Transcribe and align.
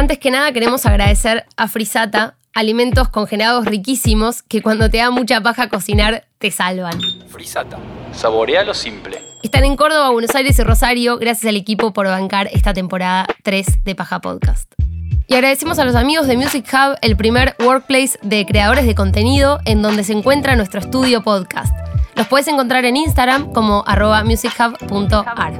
Antes 0.00 0.18
que 0.18 0.30
nada 0.30 0.50
queremos 0.50 0.86
agradecer 0.86 1.44
a 1.58 1.68
Frisata, 1.68 2.34
alimentos 2.54 3.10
congelados 3.10 3.66
riquísimos 3.66 4.42
que 4.42 4.62
cuando 4.62 4.88
te 4.88 4.96
da 4.96 5.10
mucha 5.10 5.42
paja 5.42 5.68
cocinar 5.68 6.24
te 6.38 6.50
salvan. 6.50 6.98
Frisata. 7.28 7.76
Saborea 8.14 8.64
lo 8.64 8.72
simple. 8.72 9.20
Están 9.42 9.64
en 9.64 9.76
Córdoba, 9.76 10.08
Buenos 10.08 10.34
Aires 10.34 10.58
y 10.58 10.62
Rosario. 10.62 11.18
Gracias 11.18 11.50
al 11.50 11.56
equipo 11.56 11.92
por 11.92 12.06
bancar 12.06 12.48
esta 12.50 12.72
temporada 12.72 13.26
3 13.42 13.84
de 13.84 13.94
Paja 13.94 14.22
Podcast. 14.22 14.72
Y 15.26 15.34
agradecemos 15.34 15.78
a 15.78 15.84
los 15.84 15.94
amigos 15.94 16.26
de 16.26 16.38
Music 16.38 16.66
Hub, 16.72 16.96
el 17.02 17.14
primer 17.18 17.54
workplace 17.62 18.18
de 18.22 18.46
creadores 18.46 18.86
de 18.86 18.94
contenido 18.94 19.60
en 19.66 19.82
donde 19.82 20.02
se 20.02 20.14
encuentra 20.14 20.56
nuestro 20.56 20.80
estudio 20.80 21.22
podcast. 21.22 21.76
Los 22.14 22.26
puedes 22.26 22.48
encontrar 22.48 22.86
en 22.86 22.96
Instagram 22.96 23.52
como 23.52 23.84
arroba 23.86 24.24
musichub.ar. 24.24 25.58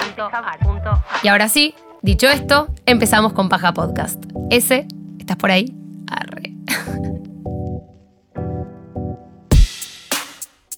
Y 1.22 1.28
ahora 1.28 1.50
sí, 1.50 1.74
dicho 2.02 2.28
esto, 2.28 2.68
empezamos 2.86 3.32
con 3.32 3.48
Paja 3.48 3.72
Podcast. 3.72 4.22
Ese, 4.50 4.86
¿estás 5.18 5.36
por 5.36 5.50
ahí? 5.50 5.74
Arre. 6.06 6.54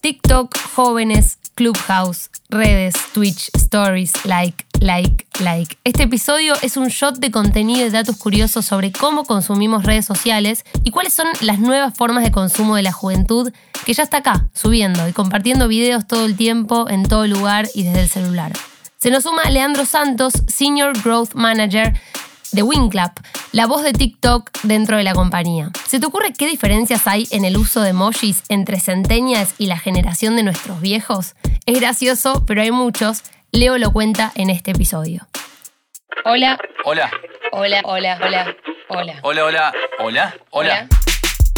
TikTok, 0.01 0.57
jóvenes, 0.75 1.37
Clubhouse, 1.55 2.29
redes, 2.49 2.95
Twitch, 3.13 3.49
Stories, 3.55 4.11
like, 4.25 4.65
like, 4.81 5.25
like. 5.39 5.77
Este 5.85 6.03
episodio 6.03 6.55
es 6.61 6.75
un 6.75 6.87
shot 6.89 7.19
de 7.19 7.31
contenido 7.31 7.85
y 7.85 7.89
datos 7.89 8.17
curiosos 8.17 8.65
sobre 8.65 8.91
cómo 8.91 9.23
consumimos 9.23 9.85
redes 9.85 10.05
sociales 10.05 10.65
y 10.83 10.91
cuáles 10.91 11.13
son 11.13 11.27
las 11.41 11.59
nuevas 11.59 11.93
formas 11.95 12.23
de 12.23 12.31
consumo 12.31 12.75
de 12.75 12.81
la 12.81 12.91
juventud 12.91 13.53
que 13.85 13.93
ya 13.93 14.03
está 14.03 14.17
acá, 14.17 14.49
subiendo 14.53 15.07
y 15.07 15.13
compartiendo 15.13 15.67
videos 15.67 16.05
todo 16.05 16.25
el 16.25 16.35
tiempo, 16.35 16.89
en 16.89 17.03
todo 17.03 17.25
lugar 17.27 17.69
y 17.73 17.83
desde 17.83 18.01
el 18.01 18.09
celular. 18.09 18.51
Se 19.03 19.11
nos 19.11 19.23
suma 19.23 19.43
Leandro 19.49 19.83
Santos, 19.83 20.31
Senior 20.47 20.93
Growth 21.03 21.33
Manager 21.33 21.91
de 22.53 22.63
Winclap, 22.63 23.19
la 23.51 23.67
voz 23.67 23.83
de 23.83 23.91
TikTok 23.91 24.49
dentro 24.63 24.95
de 24.95 25.03
la 25.03 25.13
compañía. 25.13 25.71
¿Se 25.85 25.99
te 25.99 26.05
ocurre 26.05 26.31
qué 26.31 26.47
diferencias 26.47 27.05
hay 27.05 27.27
en 27.31 27.43
el 27.43 27.57
uso 27.57 27.81
de 27.81 27.89
emojis 27.89 28.43
entre 28.47 28.79
centenias 28.79 29.55
y 29.57 29.65
la 29.65 29.77
generación 29.77 30.37
de 30.37 30.43
nuestros 30.43 30.79
viejos? 30.79 31.35
Es 31.65 31.81
gracioso, 31.81 32.45
pero 32.47 32.61
hay 32.61 32.71
muchos. 32.71 33.23
Leo 33.51 33.77
lo 33.77 33.91
cuenta 33.91 34.31
en 34.35 34.49
este 34.49 34.71
episodio. 34.71 35.27
Hola. 36.23 36.57
Hola. 36.85 37.11
Hola, 37.51 37.81
hola, 37.83 38.19
hola, 38.21 38.55
hola. 38.87 39.19
Hola, 39.21 39.43
hola. 39.43 39.73
Hola. 39.99 40.35
Hola. 40.51 40.87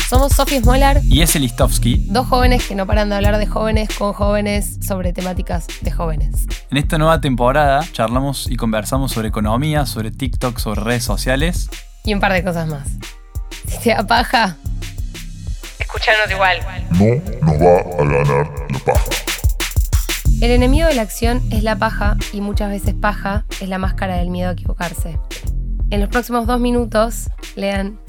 Somos 0.10 0.34
Sofía 0.34 0.62
Smolar, 0.62 1.02
Y 1.04 1.22
ese 1.22 1.40
Listovsky. 1.40 2.06
dos 2.10 2.28
jóvenes 2.28 2.68
que 2.68 2.76
no 2.76 2.86
paran 2.86 3.10
de 3.10 3.16
hablar 3.16 3.38
de 3.38 3.48
jóvenes 3.48 3.90
con 3.98 4.14
jóvenes 4.14 4.78
sobre 4.86 5.14
temáticas 5.14 5.66
de 5.82 5.92
jóvenes. 5.92 6.46
En 6.70 6.78
esta 6.78 6.98
nueva 6.98 7.20
temporada 7.22 7.84
charlamos 7.92 8.48
y 8.50 8.56
conversamos 8.56 9.12
sobre 9.14 9.30
economía, 9.30 9.86
sobre 9.86 10.12
TikTok, 10.12 10.60
sobre 10.60 10.82
redes 10.82 11.04
sociales. 11.04 11.70
Y 12.04 12.14
un 12.14 12.20
par 12.20 12.34
de 12.34 12.44
cosas 12.44 12.68
más. 12.68 12.88
Si 13.68 13.80
te 13.80 13.90
da 13.90 14.06
paja, 14.06 14.58
escuchanos 15.80 16.30
igual. 16.32 16.60
no 16.92 17.52
nos 17.52 17.62
va 17.62 17.80
a 17.80 18.06
ganar 18.06 18.52
la 18.70 18.80
paja. 18.80 19.04
El 20.42 20.52
enemigo 20.52 20.88
de 20.88 20.94
la 20.96 21.02
acción 21.02 21.42
es 21.50 21.64
la 21.64 21.78
paja 21.78 22.16
y 22.32 22.42
muchas 22.42 22.70
veces 22.70 22.94
paja 22.94 23.46
es 23.60 23.70
la 23.70 23.80
máscara 23.80 24.18
del 24.18 24.30
miedo 24.30 24.50
a 24.50 24.54
equivocarse. 24.54 25.18
En 25.90 26.00
los 26.00 26.10
próximos 26.10 26.46
dos 26.46 26.60
minutos, 26.60 27.30
lean, 27.56 28.00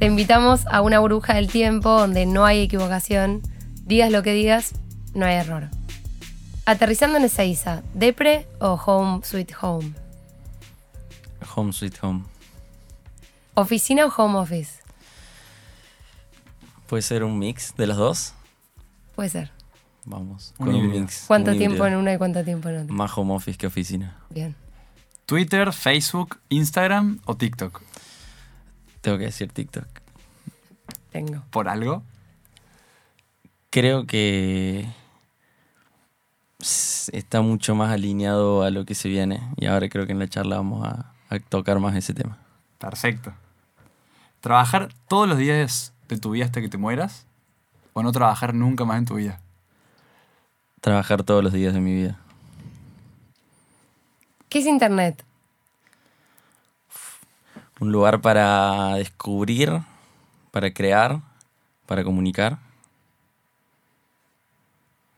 te 0.00 0.06
invitamos 0.06 0.66
a 0.66 0.80
una 0.80 0.98
burbuja 0.98 1.34
del 1.34 1.48
tiempo 1.48 1.90
donde 1.90 2.24
no 2.24 2.46
hay 2.46 2.62
equivocación, 2.62 3.42
digas 3.84 4.10
lo 4.10 4.22
que 4.22 4.32
digas, 4.32 4.72
no 5.12 5.26
hay 5.26 5.34
error. 5.34 5.68
Aterrizando 6.64 7.18
en 7.18 7.24
Ezeiza, 7.24 7.82
¿depre 7.92 8.46
o 8.60 8.80
home 8.82 9.20
sweet 9.22 9.52
home? 9.60 9.92
Home 11.54 11.72
Sweet 11.74 11.98
Home. 12.02 12.22
¿Oficina 13.54 14.06
o 14.06 14.08
home 14.16 14.38
office? 14.38 14.80
¿Puede 16.86 17.02
ser 17.02 17.22
un 17.22 17.38
mix 17.38 17.74
de 17.76 17.86
los 17.86 17.96
dos? 17.98 18.34
Puede 19.14 19.28
ser. 19.28 19.50
Vamos. 20.06 20.54
Con 20.56 20.74
un 20.74 20.90
mix. 20.90 21.24
¿Cuánto 21.26 21.50
un 21.50 21.58
tiempo 21.58 21.76
híbrido. 21.76 21.88
en 21.88 21.96
una 21.96 22.14
y 22.14 22.18
cuánto 22.18 22.42
tiempo 22.42 22.70
en 22.70 22.82
otra? 22.84 22.94
Más 22.94 23.10
home 23.16 23.34
office 23.34 23.58
que 23.58 23.66
oficina. 23.66 24.16
Bien. 24.30 24.56
Twitter, 25.26 25.72
Facebook, 25.74 26.38
Instagram 26.48 27.20
o 27.26 27.36
TikTok. 27.36 27.82
Tengo 29.00 29.18
que 29.18 29.24
decir 29.24 29.50
TikTok. 29.52 29.86
Tengo. 31.10 31.42
¿Por 31.50 31.68
algo? 31.68 32.02
Creo 33.70 34.06
que 34.06 34.88
está 36.60 37.40
mucho 37.40 37.74
más 37.74 37.90
alineado 37.90 38.62
a 38.62 38.70
lo 38.70 38.84
que 38.84 38.94
se 38.94 39.08
viene. 39.08 39.40
Y 39.56 39.66
ahora 39.66 39.88
creo 39.88 40.06
que 40.06 40.12
en 40.12 40.18
la 40.18 40.28
charla 40.28 40.56
vamos 40.56 40.86
a, 40.86 41.12
a 41.28 41.38
tocar 41.38 41.78
más 41.78 41.94
ese 41.96 42.14
tema. 42.14 42.38
Perfecto. 42.78 43.32
¿Trabajar 44.40 44.88
todos 45.08 45.28
los 45.28 45.38
días 45.38 45.92
de 46.08 46.18
tu 46.18 46.30
vida 46.30 46.44
hasta 46.44 46.60
que 46.60 46.68
te 46.68 46.78
mueras? 46.78 47.26
¿O 47.92 48.02
no 48.02 48.12
trabajar 48.12 48.54
nunca 48.54 48.84
más 48.84 48.98
en 48.98 49.06
tu 49.06 49.14
vida? 49.14 49.40
Trabajar 50.80 51.22
todos 51.22 51.44
los 51.44 51.52
días 51.52 51.74
de 51.74 51.80
mi 51.80 51.94
vida. 51.94 52.18
¿Qué 54.48 54.58
es 54.58 54.66
Internet? 54.66 55.24
Un 57.80 57.92
lugar 57.92 58.20
para 58.20 58.94
descubrir, 58.96 59.80
para 60.50 60.70
crear, 60.72 61.22
para 61.86 62.04
comunicar. 62.04 62.58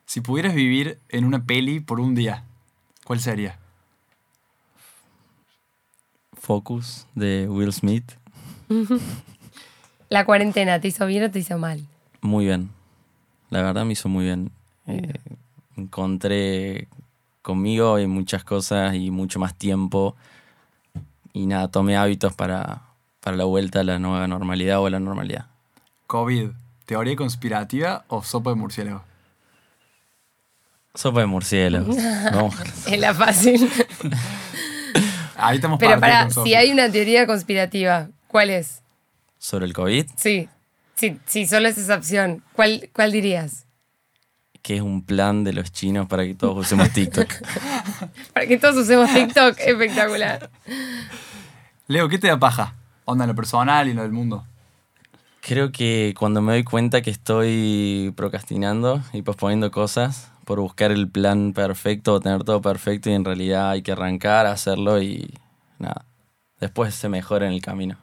Si 0.06 0.21
pudieras 0.21 0.55
vivir 0.55 1.01
en 1.09 1.25
una 1.25 1.45
peli 1.45 1.81
por 1.81 1.99
un 1.99 2.15
día, 2.15 2.45
¿cuál 3.05 3.19
sería? 3.19 3.59
Focus 6.34 7.06
de 7.17 7.49
Will 7.49 7.72
Smith. 7.72 8.12
¿La 10.09 10.25
cuarentena 10.25 10.81
te 10.81 10.89
hizo 10.89 11.06
bien 11.06 11.25
o 11.25 11.31
te 11.31 11.41
hizo 11.41 11.59
mal? 11.59 11.84
Muy 12.21 12.45
bien. 12.45 12.71
La 13.51 13.62
verdad 13.62 13.84
me 13.84 13.95
hizo 13.95 14.09
muy 14.09 14.27
bien. 14.27 14.53
Eh, 14.87 15.15
encontré 15.77 16.87
conmigo 17.43 17.99
y 17.99 18.06
muchas 18.06 18.45
cosas 18.45 18.95
y 18.95 19.11
mucho 19.11 19.41
más 19.41 19.55
tiempo. 19.56 20.15
Y 21.32 21.47
nada, 21.47 21.69
tomé 21.69 21.97
hábitos 21.97 22.34
para, 22.34 22.82
para 23.20 23.37
la 23.37 23.44
vuelta 23.44 23.81
a 23.81 23.84
la 23.84 23.98
nueva 23.98 24.26
normalidad 24.26 24.81
o 24.81 24.87
a 24.87 24.91
la 24.91 25.00
normalidad. 25.00 25.47
COVID, 26.06 26.50
¿teoría 26.84 27.16
conspirativa 27.16 28.04
o 28.09 28.22
sopa 28.22 28.50
de 28.50 28.56
murciélago? 28.56 29.03
Sopa 30.94 31.21
de 31.21 31.26
murciélagos. 31.26 31.97
Vamos. 32.32 32.54
Es 32.87 32.98
la 32.98 33.15
fácil. 33.15 33.71
Ahí 35.37 35.56
estamos 35.56 35.78
Pero 35.81 35.98
para, 35.98 36.31
si 36.31 36.54
hay 36.54 36.71
una 36.71 36.91
teoría 36.91 37.26
conspirativa, 37.26 38.09
¿cuál 38.28 38.50
es? 38.50 38.82
Sobre 39.38 39.66
el 39.66 39.72
COVID, 39.72 40.06
Sí, 40.16 40.48
sí, 40.94 41.19
sí, 41.26 41.47
solo 41.47 41.69
es 41.69 41.78
esa 41.78 41.97
opción. 41.97 42.44
¿Cuál, 42.53 42.91
cuál 42.92 43.10
dirías? 43.10 43.65
Que 44.62 44.77
es 44.77 44.83
un 44.83 45.05
plan 45.05 45.45
de 45.45 45.53
los 45.53 45.73
chinos 45.73 46.06
para 46.06 46.25
que 46.25 46.34
todos 46.34 46.56
usemos 46.56 46.91
TikTok. 46.95 47.28
Para 48.33 48.47
que 48.47 48.59
todos 48.59 48.77
usemos 48.77 49.12
TikTok, 49.12 49.59
espectacular. 49.59 50.50
Leo, 51.89 52.09
¿qué 52.09 52.19
te 52.19 52.28
da 52.28 52.39
paja? 52.39 52.75
Onda 53.05 53.25
en 53.25 53.28
lo 53.28 53.34
personal 53.34 53.89
y 53.89 53.91
en 53.91 53.97
lo 53.97 54.03
del 54.03 54.12
mundo. 54.12 54.47
Creo 55.41 55.72
que 55.72 56.15
cuando 56.17 56.41
me 56.41 56.53
doy 56.53 56.62
cuenta 56.62 57.03
que 57.03 57.11
estoy 57.11 58.12
procrastinando 58.17 59.03
y 59.12 59.22
posponiendo 59.22 59.72
cosas 59.72 60.31
por 60.45 60.61
buscar 60.61 60.93
el 60.93 61.09
plan 61.09 61.53
perfecto 61.53 62.15
o 62.15 62.21
tener 62.21 62.45
todo 62.45 62.62
perfecto 62.62 63.11
y 63.11 63.15
en 63.15 63.25
realidad 63.25 63.71
hay 63.71 63.83
que 63.83 63.93
arrancar, 63.93 64.47
hacerlo 64.47 65.03
y 65.03 65.34
nada. 65.78 66.05
Después 66.61 66.95
se 66.95 67.09
mejora 67.09 67.47
en 67.49 67.55
el 67.55 67.61
camino. 67.61 67.97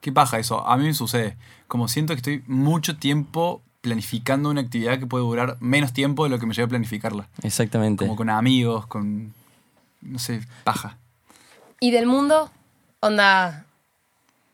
¿Qué 0.00 0.12
paja 0.12 0.38
eso? 0.38 0.64
A 0.64 0.76
mí 0.76 0.84
me 0.84 0.94
sucede. 0.94 1.36
Como 1.66 1.88
siento 1.88 2.14
que 2.14 2.18
estoy 2.18 2.44
mucho 2.46 2.96
tiempo 2.96 3.62
planificando 3.86 4.50
una 4.50 4.62
actividad 4.62 4.98
que 4.98 5.06
puede 5.06 5.22
durar 5.22 5.56
menos 5.60 5.92
tiempo 5.92 6.24
de 6.24 6.30
lo 6.30 6.40
que 6.40 6.46
me 6.46 6.54
lleva 6.54 6.66
a 6.66 6.70
planificarla. 6.70 7.28
Exactamente. 7.44 8.04
Como 8.04 8.16
con 8.16 8.28
amigos, 8.30 8.84
con... 8.88 9.32
no 10.02 10.18
sé, 10.18 10.40
paja. 10.64 10.98
¿Y 11.78 11.92
del 11.92 12.06
mundo? 12.06 12.50
Onda, 12.98 13.64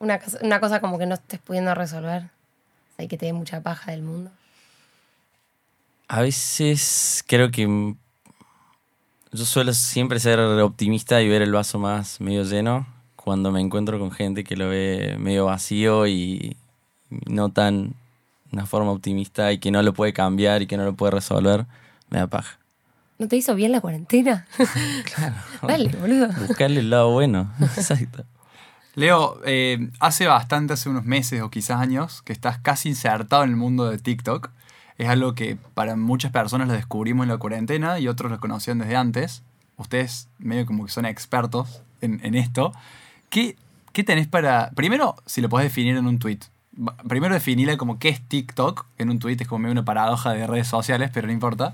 una 0.00 0.19
cosa, 0.19 0.38
una 0.43 0.60
cosa 0.60 0.81
como 0.82 0.98
que 0.98 1.06
no 1.06 1.14
estés 1.14 1.40
pudiendo 1.40 1.75
resolver. 1.75 2.29
Hay 2.99 3.08
que 3.08 3.17
te 3.17 3.25
dé 3.25 3.32
mucha 3.32 3.62
paja 3.62 3.93
del 3.93 4.02
mundo. 4.02 4.31
A 6.08 6.20
veces 6.20 7.25
creo 7.26 7.50
que 7.50 7.94
yo 9.32 9.44
suelo 9.46 9.73
siempre 9.73 10.20
ser 10.20 10.40
optimista 10.40 11.23
y 11.23 11.28
ver 11.31 11.40
el 11.40 11.52
vaso 11.52 11.78
más 11.78 12.20
medio 12.20 12.43
lleno 12.43 12.87
cuando 13.17 13.50
me 13.50 13.62
encuentro 13.62 13.99
con 13.99 14.11
gente 14.11 14.44
que 14.44 14.56
lo 14.56 14.69
ve 14.69 15.17
medio 15.19 15.46
vacío 15.46 16.06
y 16.06 16.55
no 17.08 17.49
tan 17.49 17.94
una 18.52 18.66
forma 18.66 18.90
optimista 18.90 19.52
y 19.52 19.58
que 19.58 19.70
no 19.70 19.82
lo 19.82 19.94
puede 19.94 20.12
cambiar 20.12 20.62
y 20.62 20.66
que 20.66 20.76
no 20.76 20.84
lo 20.84 20.94
puede 20.94 21.12
resolver, 21.12 21.66
me 22.10 22.19
da 22.19 22.26
paja. 22.26 22.58
¿No 23.19 23.28
te 23.28 23.37
hizo 23.37 23.54
bien 23.54 23.72
la 23.72 23.81
cuarentena? 23.81 24.46
Claro. 25.14 25.34
Dale, 25.62 25.88
boludo. 25.90 26.28
Buscarle 26.46 26.81
el 26.81 26.90
lado 26.90 27.10
bueno. 27.10 27.52
Exacto. 27.60 28.25
Leo, 28.94 29.40
eh, 29.46 29.90
hace 30.00 30.26
bastante, 30.26 30.75
hace 30.75 30.88
unos 30.88 31.04
meses 31.04 31.40
o 31.40 31.50
quizás 31.50 31.81
años, 31.81 32.20
que 32.22 32.32
estás 32.32 32.58
casi 32.58 32.90
insertado 32.90 33.44
en 33.44 33.50
el 33.50 33.56
mundo 33.56 33.88
de 33.88 33.99
TikTok. 33.99 34.50
Es 34.99 35.08
algo 35.08 35.34
que 35.34 35.56
para 35.75 35.96
muchas 35.96 36.31
personas 36.31 36.69
lo 36.69 36.75
descubrimos 36.75 37.25
en 37.25 37.31
la 37.31 37.38
cuarentena 37.38 37.99
y 37.99 38.08
otros 38.08 38.31
lo 38.31 38.38
conocían 38.38 38.78
desde 38.78 38.96
antes. 38.96 39.43
Ustedes 39.76 40.28
medio 40.38 40.66
como 40.66 40.84
que 40.84 40.93
son 40.93 41.06
expertos 41.06 41.82
en, 42.02 42.20
en 42.22 42.34
esto. 42.34 42.72
¿Qué, 43.31 43.56
¿qué 43.93 44.04
tenés 44.04 44.26
para. 44.28 44.70
Primero, 44.75 45.16
si 45.26 45.40
lo 45.40 45.49
podés 45.49 45.69
definir 45.69 45.96
en 45.96 46.06
un 46.06 46.19
tweet. 46.19 46.40
Primero 47.07 47.35
definirla 47.35 47.77
como 47.77 47.99
qué 47.99 48.09
es 48.09 48.21
TikTok 48.21 48.87
en 48.99 49.11
un 49.11 49.19
tweet, 49.19 49.37
es 49.41 49.47
como 49.47 49.61
medio 49.61 49.73
una 49.73 49.85
paradoja 49.85 50.33
de 50.33 50.47
redes 50.47 50.69
sociales, 50.69 51.11
pero 51.13 51.27
no 51.27 51.33
importa. 51.33 51.73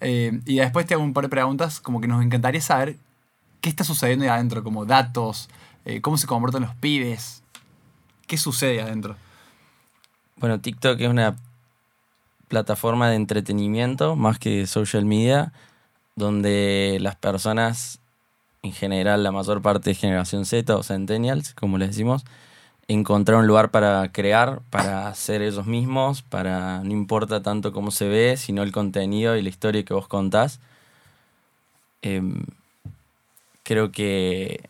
Eh, 0.00 0.40
y 0.44 0.56
después 0.56 0.86
te 0.86 0.94
hago 0.94 1.02
un 1.02 1.12
par 1.12 1.24
de 1.24 1.28
preguntas, 1.28 1.80
como 1.80 2.00
que 2.00 2.06
nos 2.06 2.24
encantaría 2.24 2.60
saber 2.60 2.96
qué 3.60 3.68
está 3.68 3.82
sucediendo 3.82 4.24
ahí 4.24 4.30
adentro, 4.30 4.62
como 4.62 4.84
datos, 4.84 5.48
eh, 5.84 6.00
cómo 6.00 6.16
se 6.16 6.28
comportan 6.28 6.62
los 6.62 6.74
pibes, 6.76 7.42
qué 8.26 8.36
sucede 8.36 8.80
adentro. 8.80 9.16
Bueno, 10.36 10.60
TikTok 10.60 11.00
es 11.00 11.08
una 11.08 11.36
plataforma 12.48 13.08
de 13.08 13.16
entretenimiento 13.16 14.16
más 14.16 14.38
que 14.38 14.66
social 14.66 15.04
media, 15.04 15.52
donde 16.14 16.98
las 17.00 17.16
personas, 17.16 18.00
en 18.62 18.72
general 18.72 19.22
la 19.22 19.32
mayor 19.32 19.62
parte 19.62 19.90
de 19.90 19.94
generación 19.94 20.44
Z 20.44 20.76
o 20.76 20.82
centennials, 20.82 21.54
como 21.54 21.78
les 21.78 21.88
decimos, 21.88 22.24
encontrar 22.88 23.38
un 23.38 23.46
lugar 23.46 23.70
para 23.70 24.10
crear, 24.12 24.60
para 24.70 25.12
ser 25.14 25.42
ellos 25.42 25.66
mismos, 25.66 26.22
para 26.22 26.82
no 26.84 26.92
importa 26.92 27.42
tanto 27.42 27.72
cómo 27.72 27.90
se 27.90 28.08
ve, 28.08 28.36
sino 28.36 28.62
el 28.62 28.72
contenido 28.72 29.36
y 29.36 29.42
la 29.42 29.48
historia 29.48 29.84
que 29.84 29.94
vos 29.94 30.08
contás. 30.08 30.60
Em, 32.02 32.44
creo 33.64 33.90
que 33.90 34.68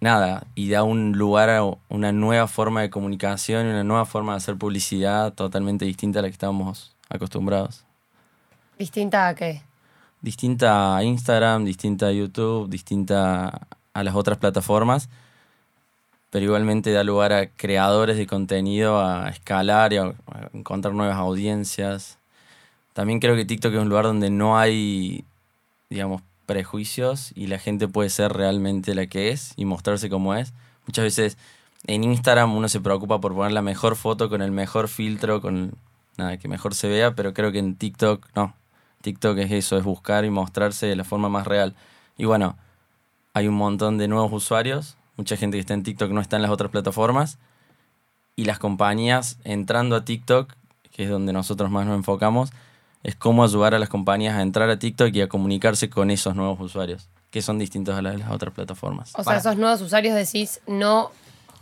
nada, 0.00 0.46
y 0.54 0.70
da 0.70 0.82
un 0.82 1.12
lugar 1.12 1.50
a 1.50 1.62
una 1.88 2.12
nueva 2.12 2.48
forma 2.48 2.80
de 2.80 2.90
comunicación 2.90 3.66
una 3.66 3.84
nueva 3.84 4.04
forma 4.04 4.32
de 4.32 4.38
hacer 4.38 4.56
publicidad 4.56 5.32
totalmente 5.32 5.84
distinta 5.84 6.18
a 6.18 6.22
la 6.22 6.28
que 6.28 6.32
estábamos 6.32 6.94
acostumbrados. 7.08 7.84
¿Distinta 8.78 9.28
a 9.28 9.34
qué? 9.34 9.62
Distinta 10.22 10.96
a 10.96 11.04
Instagram, 11.04 11.64
distinta 11.64 12.06
a 12.06 12.12
YouTube, 12.12 12.68
distinta 12.68 13.68
a 13.92 14.04
las 14.04 14.14
otras 14.14 14.38
plataformas, 14.38 15.08
pero 16.32 16.46
igualmente 16.46 16.92
da 16.92 17.04
lugar 17.04 17.34
a 17.34 17.48
creadores 17.48 18.16
de 18.16 18.26
contenido 18.26 18.98
a 18.98 19.28
escalar 19.28 19.92
y 19.92 19.98
a, 19.98 20.14
encontrar 20.54 20.94
nuevas 20.94 21.18
audiencias. 21.18 22.16
También 22.94 23.20
creo 23.20 23.36
que 23.36 23.44
TikTok 23.44 23.74
es 23.74 23.80
un 23.80 23.90
lugar 23.90 24.06
donde 24.06 24.30
no 24.30 24.58
hay, 24.58 25.26
digamos, 25.90 26.22
prejuicios 26.46 27.32
y 27.34 27.48
la 27.48 27.58
gente 27.58 27.86
puede 27.86 28.08
ser 28.08 28.32
realmente 28.32 28.94
la 28.94 29.06
que 29.08 29.28
es 29.28 29.52
y 29.56 29.66
mostrarse 29.66 30.08
como 30.08 30.34
es. 30.34 30.54
Muchas 30.86 31.04
veces 31.04 31.36
en 31.86 32.02
Instagram 32.02 32.56
uno 32.56 32.66
se 32.70 32.80
preocupa 32.80 33.20
por 33.20 33.34
poner 33.34 33.52
la 33.52 33.60
mejor 33.60 33.94
foto 33.94 34.30
con 34.30 34.40
el 34.40 34.52
mejor 34.52 34.88
filtro, 34.88 35.42
con 35.42 35.74
nada 36.16 36.38
que 36.38 36.48
mejor 36.48 36.74
se 36.74 36.88
vea, 36.88 37.14
pero 37.14 37.34
creo 37.34 37.52
que 37.52 37.58
en 37.58 37.76
TikTok 37.76 38.28
no. 38.34 38.54
TikTok 39.02 39.36
es 39.36 39.52
eso, 39.52 39.76
es 39.76 39.84
buscar 39.84 40.24
y 40.24 40.30
mostrarse 40.30 40.86
de 40.86 40.96
la 40.96 41.04
forma 41.04 41.28
más 41.28 41.46
real. 41.46 41.74
Y 42.16 42.24
bueno, 42.24 42.56
hay 43.34 43.48
un 43.48 43.54
montón 43.54 43.98
de 43.98 44.08
nuevos 44.08 44.32
usuarios, 44.32 44.96
mucha 45.16 45.36
gente 45.36 45.56
que 45.56 45.60
está 45.60 45.74
en 45.74 45.82
TikTok 45.82 46.10
no 46.10 46.20
está 46.20 46.36
en 46.36 46.42
las 46.42 46.50
otras 46.50 46.70
plataformas 46.70 47.38
y 48.36 48.44
las 48.44 48.58
compañías 48.58 49.38
entrando 49.44 49.96
a 49.96 50.04
TikTok, 50.04 50.52
que 50.90 51.04
es 51.04 51.10
donde 51.10 51.32
nosotros 51.32 51.70
más 51.70 51.86
nos 51.86 51.96
enfocamos, 51.96 52.50
es 53.02 53.16
cómo 53.16 53.44
ayudar 53.44 53.74
a 53.74 53.78
las 53.78 53.88
compañías 53.88 54.36
a 54.36 54.42
entrar 54.42 54.70
a 54.70 54.78
TikTok 54.78 55.14
y 55.14 55.20
a 55.22 55.28
comunicarse 55.28 55.90
con 55.90 56.10
esos 56.10 56.34
nuevos 56.36 56.60
usuarios, 56.60 57.08
que 57.30 57.42
son 57.42 57.58
distintos 57.58 57.94
a 57.96 58.02
las, 58.02 58.18
las 58.18 58.30
otras 58.30 58.54
plataformas. 58.54 59.10
O 59.10 59.16
sea, 59.16 59.24
Para- 59.24 59.38
esos 59.38 59.56
nuevos 59.56 59.80
usuarios 59.80 60.14
decís 60.14 60.60
no 60.66 61.10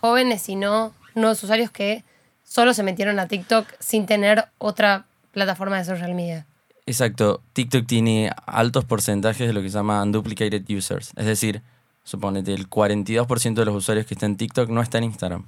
jóvenes, 0.00 0.42
sino 0.42 0.92
nuevos 1.14 1.42
usuarios 1.42 1.70
que 1.70 2.04
solo 2.44 2.74
se 2.74 2.82
metieron 2.82 3.18
a 3.18 3.26
TikTok 3.28 3.66
sin 3.78 4.06
tener 4.06 4.46
otra 4.58 5.06
plataforma 5.32 5.78
de 5.78 5.84
social 5.84 6.14
media. 6.14 6.46
Exacto, 6.86 7.40
TikTok 7.52 7.86
tiene 7.86 8.30
altos 8.46 8.84
porcentajes 8.84 9.46
de 9.46 9.52
lo 9.52 9.62
que 9.62 9.68
se 9.68 9.74
llama 9.78 10.02
unduplicated 10.02 10.64
users, 10.68 11.12
es 11.16 11.26
decir, 11.26 11.62
suponete 12.10 12.52
el 12.52 12.68
42% 12.68 13.54
de 13.54 13.64
los 13.64 13.76
usuarios 13.76 14.04
que 14.04 14.14
están 14.14 14.32
en 14.32 14.36
TikTok 14.36 14.68
no 14.68 14.82
está 14.82 14.98
en 14.98 15.04
Instagram. 15.04 15.44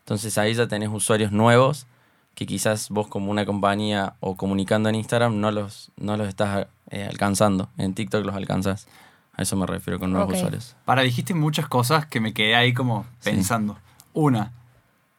Entonces 0.00 0.36
ahí 0.36 0.52
ya 0.52 0.66
tenés 0.66 0.88
usuarios 0.88 1.30
nuevos 1.30 1.86
que 2.34 2.44
quizás 2.44 2.90
vos 2.90 3.06
como 3.06 3.30
una 3.30 3.46
compañía 3.46 4.14
o 4.18 4.36
comunicando 4.36 4.88
en 4.88 4.96
Instagram 4.96 5.38
no 5.38 5.52
los, 5.52 5.92
no 5.96 6.16
los 6.16 6.26
estás 6.26 6.66
eh, 6.90 7.06
alcanzando. 7.08 7.68
En 7.78 7.94
TikTok 7.94 8.26
los 8.26 8.34
alcanzas. 8.34 8.88
A 9.32 9.42
eso 9.42 9.54
me 9.54 9.64
refiero 9.64 10.00
con 10.00 10.10
nuevos 10.10 10.34
usuarios. 10.34 10.74
Para, 10.84 11.02
dijiste 11.02 11.34
muchas 11.34 11.68
cosas 11.68 12.04
que 12.04 12.18
me 12.18 12.34
quedé 12.34 12.56
ahí 12.56 12.74
como 12.74 13.06
pensando. 13.22 13.78
Una, 14.12 14.50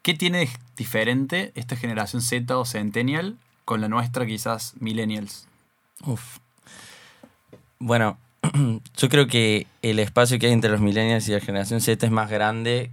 ¿qué 0.02 0.12
tiene 0.12 0.40
de 0.40 0.50
diferente 0.76 1.50
esta 1.54 1.76
generación 1.76 2.20
Z 2.20 2.58
o 2.58 2.66
Centennial 2.66 3.38
con 3.64 3.80
la 3.80 3.88
nuestra 3.88 4.26
quizás 4.26 4.74
Millennials? 4.80 5.48
Uf. 6.04 6.40
Bueno, 7.78 8.18
yo 8.96 9.08
creo 9.08 9.26
que 9.26 9.66
el 9.82 9.98
espacio 9.98 10.38
que 10.38 10.46
hay 10.46 10.52
entre 10.52 10.70
los 10.70 10.80
millennials 10.80 11.28
y 11.28 11.32
la 11.32 11.40
generación 11.40 11.80
Z 11.80 12.04
es 12.06 12.12
más 12.12 12.30
grande 12.30 12.90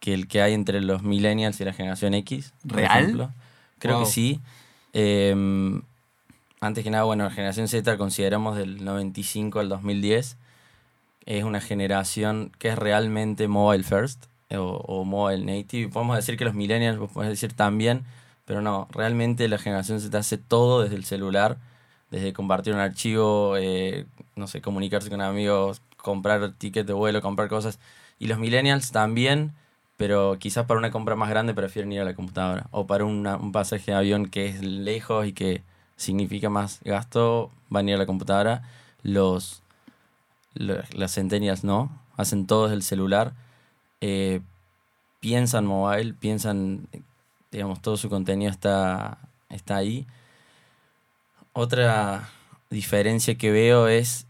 que 0.00 0.14
el 0.14 0.28
que 0.28 0.42
hay 0.42 0.54
entre 0.54 0.80
los 0.80 1.02
millennials 1.02 1.60
y 1.60 1.64
la 1.64 1.72
generación 1.72 2.14
X. 2.14 2.52
por 2.66 2.76
¿Real? 2.78 3.02
ejemplo. 3.02 3.30
Creo 3.78 3.96
Wow. 3.98 4.04
que 4.06 4.10
sí. 4.10 4.40
Eh, 4.92 5.80
antes 6.60 6.84
que 6.84 6.90
nada, 6.90 7.04
bueno, 7.04 7.24
la 7.24 7.30
generación 7.30 7.68
Z 7.68 7.96
consideramos 7.98 8.56
del 8.56 8.84
95 8.84 9.60
al 9.60 9.68
2010. 9.68 10.36
Es 11.26 11.44
una 11.44 11.60
generación 11.60 12.52
que 12.58 12.68
es 12.68 12.78
realmente 12.78 13.48
mobile 13.48 13.84
first 13.84 14.24
o, 14.50 14.62
o 14.86 15.04
mobile 15.04 15.44
native. 15.44 15.88
Podemos 15.92 16.16
decir 16.16 16.36
que 16.36 16.44
los 16.44 16.54
millennials, 16.54 16.98
vos 16.98 17.10
podés 17.10 17.30
decir 17.30 17.52
también, 17.52 18.04
pero 18.44 18.62
no, 18.62 18.86
realmente 18.92 19.48
la 19.48 19.58
generación 19.58 20.00
Z 20.00 20.16
hace 20.16 20.38
todo 20.38 20.82
desde 20.82 20.94
el 20.96 21.04
celular, 21.04 21.58
desde 22.10 22.32
compartir 22.32 22.72
un 22.74 22.80
archivo, 22.80 23.56
eh, 23.58 24.06
no 24.36 24.46
sé, 24.46 24.60
comunicarse 24.62 25.10
con 25.10 25.20
amigos, 25.20 25.82
comprar 25.96 26.52
tickets 26.54 26.86
de 26.86 26.92
vuelo, 26.92 27.22
comprar 27.22 27.48
cosas. 27.48 27.78
Y 28.18 28.26
los 28.28 28.38
millennials 28.38 28.92
también, 28.92 29.52
pero 29.96 30.38
quizás 30.38 30.66
para 30.66 30.78
una 30.78 30.90
compra 30.90 31.16
más 31.16 31.30
grande 31.30 31.54
prefieren 31.54 31.92
ir 31.92 32.00
a 32.00 32.04
la 32.04 32.14
computadora. 32.14 32.66
O 32.70 32.86
para 32.86 33.04
un 33.04 33.52
pasaje 33.52 33.92
de 33.92 33.96
avión 33.96 34.26
que 34.26 34.46
es 34.46 34.62
lejos 34.62 35.26
y 35.26 35.32
que 35.32 35.62
significa 35.96 36.50
más 36.50 36.80
gasto, 36.84 37.50
van 37.70 37.86
a 37.88 37.90
ir 37.90 37.96
a 37.96 37.98
la 37.98 38.06
computadora. 38.06 38.62
Los, 39.02 39.62
lo- 40.54 40.82
las 40.94 41.12
centenias 41.12 41.64
no, 41.64 41.90
hacen 42.16 42.46
todo 42.46 42.64
desde 42.64 42.76
el 42.76 42.82
celular. 42.82 43.34
Eh, 44.00 44.40
piensan 45.20 45.66
mobile, 45.66 46.14
piensan, 46.14 46.88
digamos, 47.52 47.82
todo 47.82 47.96
su 47.96 48.10
contenido 48.10 48.50
está, 48.50 49.18
está 49.50 49.76
ahí. 49.76 50.06
Otra 51.52 52.28
diferencia 52.70 53.36
que 53.36 53.50
veo 53.50 53.88
es, 53.88 54.25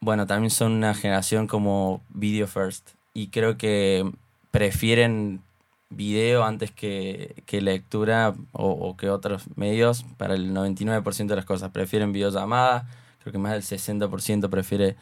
bueno, 0.00 0.26
también 0.26 0.50
son 0.50 0.72
una 0.72 0.94
generación 0.94 1.46
como 1.46 2.00
video 2.08 2.46
first 2.46 2.90
y 3.14 3.28
creo 3.28 3.56
que 3.56 4.10
prefieren 4.50 5.42
video 5.90 6.44
antes 6.44 6.70
que, 6.70 7.42
que 7.46 7.60
lectura 7.60 8.34
o, 8.52 8.96
que 8.96 9.10
otros 9.10 9.44
medios 9.56 10.04
para 10.16 10.34
el 10.34 10.52
99% 10.52 11.26
de 11.26 11.36
las 11.36 11.44
cosas. 11.44 11.70
Prefieren 11.70 12.12
videollamada, 12.12 12.86
creo 13.20 13.32
que 13.32 13.38
más 13.38 13.52
del 13.52 13.62
60% 13.62 14.48
prefiere 14.50 14.96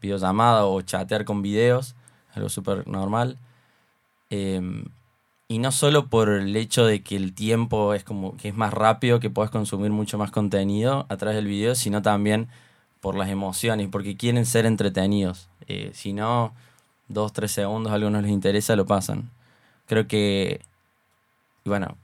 videollamada 0.00 0.66
o 0.66 0.80
chatear 0.82 1.24
con 1.24 1.42
videos, 1.42 1.94
algo 2.34 2.48
súper 2.48 2.88
normal. 2.88 3.38
Em, 4.30 4.84
y 5.48 5.58
no 5.58 5.70
solo 5.70 6.06
por 6.08 6.30
el 6.30 6.56
hecho 6.56 6.86
de 6.86 7.02
que 7.02 7.14
el 7.14 7.34
tiempo 7.34 7.92
es 7.94 8.04
como 8.04 8.36
que 8.38 8.48
es 8.48 8.56
más 8.56 8.72
rápido, 8.72 9.20
que 9.20 9.30
puedes 9.30 9.50
consumir 9.50 9.90
mucho 9.90 10.16
más 10.16 10.30
contenido 10.30 11.06
a 11.10 11.16
través 11.18 11.36
del 11.36 11.46
video, 11.46 11.74
sino 11.74 12.00
también 12.00 12.48
por 13.02 13.16
las 13.16 13.28
emociones, 13.28 13.88
porque 13.90 14.16
quieren 14.16 14.46
ser 14.46 14.64
entretenidos. 14.64 15.48
Eh, 15.66 15.90
si 15.92 16.12
no, 16.12 16.54
dos, 17.08 17.32
tres 17.32 17.50
segundos, 17.50 17.92
algo 17.92 18.10
no 18.10 18.22
les 18.22 18.30
interesa, 18.30 18.76
lo 18.76 18.86
pasan. 18.86 19.28
Creo 19.86 20.06
que, 20.06 20.62
bueno, 21.64 21.96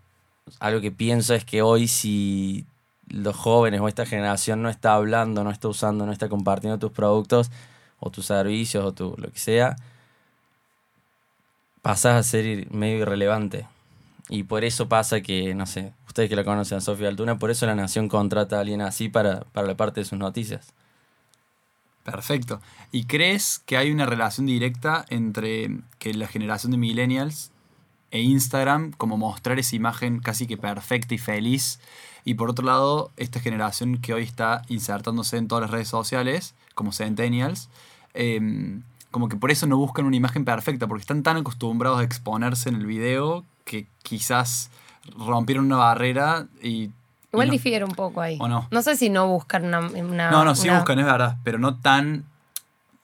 algo 0.59 0.81
que 0.81 0.91
pienso 0.91 1.35
es 1.35 1.45
que 1.45 1.63
hoy 1.63 1.87
si 1.87 2.67
los 3.09 3.37
jóvenes 3.37 3.81
o 3.81 3.87
esta 3.87 4.07
generación 4.07 4.61
no 4.61 4.69
está 4.69 4.95
hablando, 4.95 5.45
no 5.45 5.53
está 5.53 5.69
usando, 5.69 6.05
no 6.05 6.11
está 6.11 6.29
compartiendo 6.29 6.81
tus 6.81 6.91
productos 6.91 7.53
o 8.01 8.11
tus 8.11 8.27
servicios 8.27 8.85
o 8.85 8.93
tu, 8.93 9.15
lo 9.19 9.31
que 9.31 9.39
sea, 9.39 9.77
pasas 11.81 12.17
a 12.17 12.23
ser 12.25 12.71
medio 12.73 12.99
irrelevante. 12.99 13.69
Y 14.29 14.43
por 14.43 14.65
eso 14.65 14.89
pasa 14.89 15.21
que, 15.21 15.55
no 15.55 15.65
sé, 15.67 15.93
ustedes 16.09 16.29
que 16.29 16.37
la 16.37 16.45
conocen 16.45 16.81
Sofía 16.81 17.09
Altuna, 17.09 17.39
por 17.39 17.53
eso 17.53 17.67
la 17.67 17.77
Nación 17.77 18.09
contrata 18.09 18.57
a 18.57 18.61
alguien 18.63 18.83
así 18.83 19.09
para, 19.09 19.43
para 19.53 19.69
la 19.69 19.77
parte 19.77 20.01
de 20.01 20.05
sus 20.05 20.19
noticias. 20.19 20.75
Perfecto. 22.11 22.63
¿Y 22.91 23.05
crees 23.05 23.59
que 23.67 23.77
hay 23.77 23.91
una 23.91 24.07
relación 24.07 24.47
directa 24.47 25.05
entre 25.11 25.81
que 25.99 26.15
la 26.15 26.27
generación 26.27 26.73
de 26.73 26.79
millennials 26.79 27.51
e 28.11 28.23
Instagram, 28.23 28.93
como 28.93 29.19
mostrar 29.19 29.59
esa 29.59 29.77
imagen 29.77 30.21
casi 30.21 30.47
que 30.47 30.57
perfecta 30.57 31.15
y 31.15 31.19
feliz? 31.19 31.81
Y 32.25 32.33
por 32.33 32.49
otro 32.49 32.65
lado, 32.65 33.11
esta 33.19 33.41
generación 33.41 33.99
que 33.99 34.15
hoy 34.15 34.23
está 34.23 34.63
insertándose 34.69 35.37
en 35.37 35.49
todas 35.49 35.61
las 35.61 35.71
redes 35.71 35.89
sociales, 35.89 36.55
como 36.75 36.93
centennials, 36.93 37.69
em, 38.15 38.85
como 39.11 39.29
que 39.29 39.37
por 39.37 39.51
eso 39.51 39.67
no 39.67 39.77
buscan 39.77 40.07
una 40.07 40.17
imagen 40.17 40.47
perfecta, 40.47 40.87
porque 40.87 41.03
están 41.03 41.23
tan 41.23 41.37
acostumbrados 41.37 42.01
a 42.01 42.05
exponerse 42.05 42.71
en 42.71 42.77
el 42.77 42.87
video 42.87 43.45
que 43.67 43.87
quizás 44.03 44.71
rompieron 45.15 45.67
una 45.67 45.77
barrera 45.77 46.47
y... 46.63 46.91
Igual 47.33 47.49
no- 47.49 47.53
difiere 47.53 47.85
un 47.85 47.93
poco 47.93 48.21
ahí. 48.21 48.39
¿O 48.41 48.49
no? 48.49 48.67
sé 48.83 48.97
si 48.97 49.11
no 49.11 49.29
buscan 49.29 49.65
una... 49.67 49.81
una- 49.81 50.31
No, 50.31 50.45
no, 50.45 50.55
sí 50.55 50.69
una- 50.69 50.79
buscan, 50.79 50.99
es 50.99 51.07
verdad, 51.07 51.37
pero 51.45 51.59
no 51.59 51.77
tan 51.77 52.25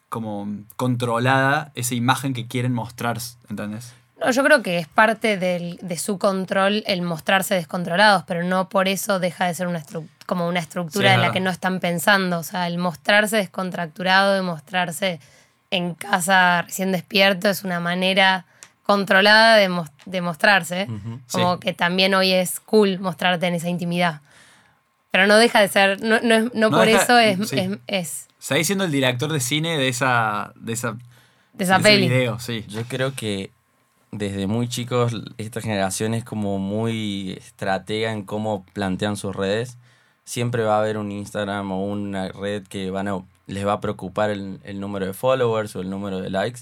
como 0.08 0.46
controlada 0.76 1.72
esa 1.74 1.94
imagen 1.94 2.34
que 2.34 2.46
quieren 2.46 2.72
mostrar, 2.72 3.18
¿entendés? 3.50 3.92
No, 4.20 4.30
yo 4.30 4.44
creo 4.44 4.62
que 4.62 4.78
es 4.78 4.86
parte 4.88 5.36
del- 5.36 5.78
de 5.82 5.98
su 5.98 6.18
control 6.18 6.84
el 6.86 7.02
mostrarse 7.02 7.54
descontrolados, 7.56 8.22
pero 8.24 8.44
no 8.44 8.68
por 8.68 8.86
eso 8.88 9.18
deja 9.18 9.46
de 9.46 9.54
ser 9.54 9.66
una 9.66 9.82
como 10.26 10.48
una 10.48 10.60
estructura 10.60 11.10
Sí, 11.10 11.14
en 11.16 11.20
la 11.20 11.32
que 11.32 11.40
no 11.40 11.50
están 11.50 11.80
pensando. 11.80 12.38
O 12.38 12.42
sea, 12.44 12.66
el 12.66 12.78
mostrarse 12.78 13.36
descontracturado, 13.36 14.32
de 14.34 14.40
mostrarse 14.42 15.20
en 15.70 15.94
casa 15.94 16.62
recién 16.62 16.92
despierto, 16.92 17.48
es 17.50 17.62
una 17.64 17.80
manera 17.80 18.46
controlada 18.84 19.56
de, 19.56 19.68
mos- 19.68 19.90
de 20.06 20.20
mostrarse. 20.20 20.86
Ujú. 20.88 21.20
Como 21.32 21.54
Sí. 21.54 21.60
que 21.60 21.72
también 21.72 22.14
hoy 22.14 22.32
es 22.32 22.60
cool 22.60 22.98
mostrarte 23.00 23.46
en 23.46 23.54
esa 23.54 23.68
intimidad. 23.68 24.20
Pero 25.10 25.26
no 25.26 25.36
deja 25.36 25.60
de 25.60 25.68
ser, 25.68 26.02
no, 26.02 26.20
no, 26.20 26.34
es- 26.34 26.54
no 26.54 26.70
No 26.70 26.76
por 26.76 26.86
deja- 26.86 27.02
eso 27.02 27.18
es, 27.18 27.48
sí. 27.48 27.58
es, 27.58 27.78
es 27.86 28.26
Seguís 28.38 28.66
siendo 28.66 28.84
el 28.84 28.90
director 28.92 29.32
de 29.32 29.40
cine 29.40 29.78
de 29.78 29.88
esa. 29.88 30.52
de 30.56 30.72
esa. 30.74 30.96
de 31.54 31.64
esa 31.64 31.78
peli. 31.78 32.08
video, 32.08 32.38
sí. 32.40 32.64
Yo 32.68 32.82
creo 32.84 33.14
que 33.14 33.50
desde 34.10 34.46
muy 34.46 34.68
chicos 34.68 35.12
esta 35.38 35.60
generación 35.60 36.12
es 36.14 36.24
como 36.24 36.58
muy 36.58 37.32
estratega 37.32 38.12
en 38.12 38.22
cómo 38.24 38.64
plantean 38.74 39.16
sus 39.16 39.34
redes. 39.34 39.78
Siempre 40.24 40.62
va 40.64 40.76
a 40.76 40.80
haber 40.80 40.98
un 40.98 41.10
Instagram 41.12 41.70
o 41.72 41.84
una 41.84 42.28
red 42.28 42.64
que 42.66 42.90
van 42.90 43.08
a, 43.08 43.18
les 43.46 43.66
va 43.66 43.74
a 43.74 43.80
preocupar 43.80 44.30
el, 44.30 44.60
el 44.64 44.78
número 44.80 45.06
de 45.06 45.14
followers 45.14 45.74
o 45.76 45.80
el 45.80 45.90
número 45.90 46.20
de 46.20 46.30
likes, 46.30 46.60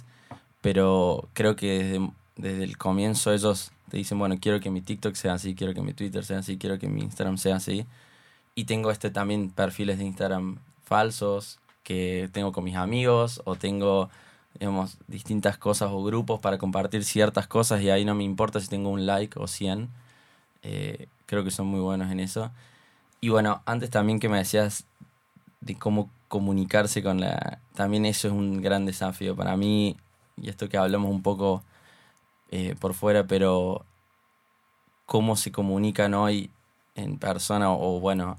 pero 0.62 1.28
creo 1.35 1.57
que 1.57 1.85
desde, 1.85 2.11
desde 2.37 2.64
el 2.64 2.78
comienzo 2.78 3.33
ellos 3.33 3.73
te 3.90 3.99
dicen, 3.99 4.19
bueno, 4.19 4.38
quiero 4.40 4.61
que 4.61 4.71
mi 4.71 4.81
TikTok 4.81 5.14
sea 5.14 5.35
así, 5.35 5.54
quiero 5.54 5.75
que 5.75 5.83
mi 5.83 5.92
Twitter 5.92 6.25
sea 6.25 6.38
así, 6.38 6.57
quiero 6.57 6.78
que 6.78 6.88
mi 6.88 7.02
Instagram 7.02 7.37
sea 7.37 7.57
así. 7.57 7.87
Y 8.54 8.64
tengo 8.64 8.90
este 8.90 9.11
también 9.11 9.50
perfiles 9.50 9.99
de 9.99 10.04
Instagram 10.04 10.59
falsos 10.85 11.59
que 11.83 12.31
tengo 12.33 12.52
con 12.52 12.64
mis 12.64 12.76
amigos 12.76 13.42
o 13.45 13.57
tengo 13.57 14.09
digamos, 14.59 14.99
distintas 15.09 15.59
cosas 15.59 15.90
o 15.92 16.02
grupos 16.02 16.40
para 16.40 16.59
compartir 16.59 17.04
ciertas 17.04 17.47
cosas 17.47 17.83
y 17.83 17.90
ahí 17.90 18.04
no 18.04 18.14
me 18.14 18.25
importa 18.25 18.61
si 18.61 18.69
tengo 18.69 18.90
un 18.90 19.07
like 19.07 19.38
o 19.38 19.47
100. 19.47 19.88
Eh, 20.62 21.09
creo 21.26 21.45
que 21.45 21.50
son 21.50 21.66
muy 21.66 21.81
buenos 21.81 22.11
en 22.11 22.21
eso. 22.21 22.50
Y 23.21 23.28
bueno, 23.31 23.62
antes 23.66 23.90
también 23.90 24.21
que 24.21 24.28
me 24.28 24.38
decías 24.38 24.85
de 25.61 25.76
cómo 25.76 26.11
comunicarse 26.28 27.02
con 27.02 27.21
la... 27.21 27.59
También 27.75 28.04
eso 28.07 28.28
es 28.28 28.35
un 28.35 28.62
gran 28.62 28.87
desafío 28.87 29.37
para 29.37 29.57
mí 29.57 29.97
y 30.36 30.48
esto 30.48 30.68
que 30.68 30.76
hablamos 30.76 31.10
un 31.10 31.22
poco 31.22 31.62
eh, 32.50 32.74
por 32.78 32.94
fuera, 32.94 33.26
pero 33.26 33.84
cómo 35.06 35.36
se 35.36 35.52
comunican 35.52 36.14
hoy 36.14 36.50
en 36.94 37.18
persona 37.18 37.70
o 37.72 38.00
bueno, 38.00 38.38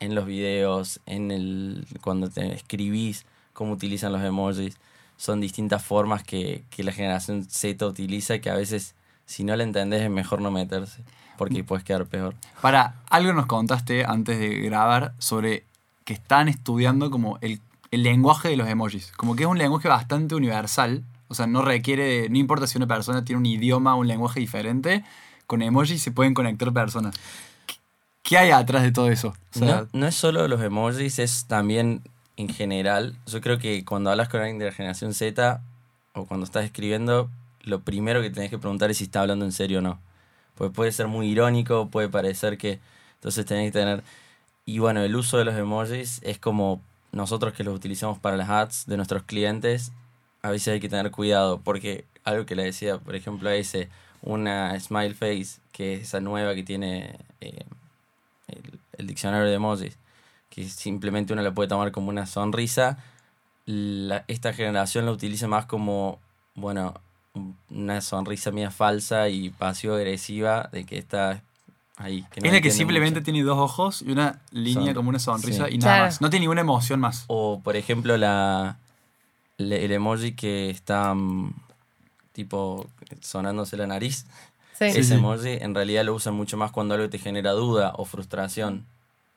en 0.00 0.14
los 0.14 0.26
videos, 0.26 1.00
en 1.06 1.30
el 1.30 1.86
cuando 2.00 2.28
te 2.28 2.54
escribís, 2.54 3.26
cómo 3.52 3.72
utilizan 3.72 4.12
los 4.12 4.22
emojis. 4.22 4.76
Son 5.16 5.40
distintas 5.40 5.84
formas 5.84 6.24
que, 6.24 6.64
que 6.70 6.82
la 6.82 6.92
generación 6.92 7.44
Z 7.44 7.86
utiliza 7.86 8.40
que 8.40 8.50
a 8.50 8.54
veces 8.54 8.94
si 9.26 9.44
no 9.44 9.54
la 9.56 9.62
entendés 9.64 10.02
es 10.02 10.10
mejor 10.10 10.40
no 10.40 10.50
meterse 10.50 11.02
porque 11.36 11.64
puedes 11.64 11.84
quedar 11.84 12.06
peor. 12.06 12.34
Para, 12.60 12.94
algo 13.08 13.32
nos 13.32 13.46
contaste 13.46 14.04
antes 14.04 14.38
de 14.38 14.60
grabar 14.60 15.14
sobre 15.18 15.64
que 16.04 16.14
están 16.14 16.48
estudiando 16.48 17.10
como 17.10 17.38
el, 17.40 17.60
el 17.90 18.02
lenguaje 18.02 18.48
de 18.48 18.56
los 18.56 18.68
emojis. 18.68 19.12
Como 19.12 19.34
que 19.36 19.44
es 19.44 19.48
un 19.48 19.58
lenguaje 19.58 19.88
bastante 19.88 20.34
universal. 20.34 21.04
O 21.28 21.34
sea, 21.34 21.46
no 21.46 21.62
requiere, 21.62 22.28
no 22.28 22.38
importa 22.38 22.66
si 22.66 22.78
una 22.78 22.86
persona 22.86 23.24
tiene 23.24 23.38
un 23.38 23.46
idioma 23.46 23.94
o 23.94 23.98
un 23.98 24.08
lenguaje 24.08 24.40
diferente, 24.40 25.04
con 25.46 25.62
emojis 25.62 26.02
se 26.02 26.10
pueden 26.10 26.34
conectar 26.34 26.72
personas. 26.72 27.14
¿Qué, 28.22 28.38
hay 28.38 28.50
atrás 28.50 28.82
de 28.82 28.92
todo 28.92 29.10
eso? 29.10 29.34
No, 29.60 29.86
no 29.92 30.06
es 30.06 30.14
solo 30.14 30.48
los 30.48 30.62
emojis, 30.62 31.18
es 31.18 31.44
también 31.46 32.02
en 32.36 32.48
general. 32.48 33.16
Yo 33.26 33.40
creo 33.40 33.58
que 33.58 33.84
cuando 33.84 34.10
hablas 34.10 34.28
con 34.28 34.40
alguien 34.40 34.58
de 34.58 34.66
la 34.66 34.72
generación 34.72 35.14
Z 35.14 35.60
o 36.14 36.24
cuando 36.26 36.44
estás 36.44 36.64
escribiendo, 36.64 37.30
lo 37.62 37.80
primero 37.80 38.22
que 38.22 38.30
tenés 38.30 38.50
que 38.50 38.58
preguntar 38.58 38.90
es 38.90 38.98
si 38.98 39.04
está 39.04 39.20
hablando 39.20 39.44
en 39.44 39.52
serio 39.52 39.78
o 39.78 39.82
no. 39.82 39.98
Pues 40.54 40.70
puede 40.70 40.92
ser 40.92 41.08
muy 41.08 41.28
irónico, 41.28 41.88
puede 41.88 42.08
parecer 42.08 42.58
que... 42.58 42.80
Entonces 43.16 43.44
tenés 43.46 43.72
que 43.72 43.78
tener... 43.78 44.02
Y 44.66 44.78
bueno, 44.78 45.02
el 45.02 45.14
uso 45.14 45.36
de 45.36 45.44
los 45.44 45.54
emojis 45.56 46.20
es 46.22 46.38
como 46.38 46.80
nosotros 47.12 47.52
que 47.52 47.64
los 47.64 47.74
utilizamos 47.74 48.18
para 48.18 48.36
las 48.36 48.48
ads 48.48 48.86
de 48.86 48.96
nuestros 48.96 49.22
clientes, 49.24 49.92
a 50.44 50.50
veces 50.50 50.74
hay 50.74 50.80
que 50.80 50.90
tener 50.90 51.10
cuidado 51.10 51.58
porque 51.64 52.04
algo 52.22 52.44
que 52.44 52.54
le 52.54 52.64
decía, 52.64 52.98
por 52.98 53.14
ejemplo, 53.16 53.48
a 53.48 53.54
ese, 53.54 53.88
una 54.20 54.78
smile 54.78 55.14
face, 55.14 55.60
que 55.72 55.94
es 55.94 56.02
esa 56.02 56.20
nueva 56.20 56.54
que 56.54 56.62
tiene 56.62 57.16
eh, 57.40 57.64
el, 58.48 58.78
el 58.98 59.06
diccionario 59.06 59.46
de 59.48 59.54
emojis, 59.54 59.96
que 60.50 60.68
simplemente 60.68 61.32
uno 61.32 61.40
la 61.42 61.52
puede 61.52 61.68
tomar 61.70 61.92
como 61.92 62.10
una 62.10 62.26
sonrisa, 62.26 62.98
la- 63.66 64.24
esta 64.28 64.52
generación 64.52 65.06
la 65.06 65.12
utiliza 65.12 65.48
más 65.48 65.64
como, 65.66 66.18
bueno, 66.54 66.94
un- 67.32 67.56
una 67.70 68.00
sonrisa 68.02 68.50
mía 68.50 68.70
falsa 68.70 69.28
y 69.30 69.48
pasivo-agresiva 69.50 70.68
de 70.72 70.84
que 70.84 70.98
está 70.98 71.42
ahí. 71.96 72.24
Que 72.30 72.40
no 72.42 72.46
es 72.48 72.52
la 72.52 72.60
que 72.60 72.70
simplemente 72.70 73.20
mucho. 73.20 73.24
tiene 73.32 73.42
dos 73.42 73.58
ojos 73.58 74.02
y 74.02 74.12
una 74.12 74.40
línea 74.50 74.86
Son- 74.88 74.94
como 74.94 75.08
una 75.08 75.18
sonrisa 75.18 75.66
sí. 75.68 75.74
y 75.76 75.78
nada 75.78 75.92
Claro. 75.94 76.04
más. 76.04 76.20
No 76.20 76.28
tiene 76.28 76.42
ninguna 76.44 76.60
emoción 76.60 77.00
más. 77.00 77.24
O, 77.28 77.60
por 77.64 77.76
ejemplo, 77.76 78.16
la, 78.18 78.76
le- 79.58 79.84
el 79.84 79.92
emoji 79.92 80.32
que 80.34 80.70
está 80.70 81.14
mm, 81.14 81.52
tipo 82.32 82.86
sonándose 83.20 83.76
la 83.76 83.86
nariz. 83.86 84.26
Sí. 84.72 84.90
Sí, 84.92 84.98
Ese 85.00 85.02
sí. 85.04 85.14
emoji 85.14 85.50
en 85.60 85.74
realidad 85.74 86.04
lo 86.04 86.14
usan 86.14 86.34
mucho 86.34 86.56
más 86.56 86.72
cuando 86.72 86.94
algo 86.94 87.08
te 87.08 87.18
genera 87.18 87.52
duda 87.52 87.92
o 87.96 88.04
frustración, 88.04 88.86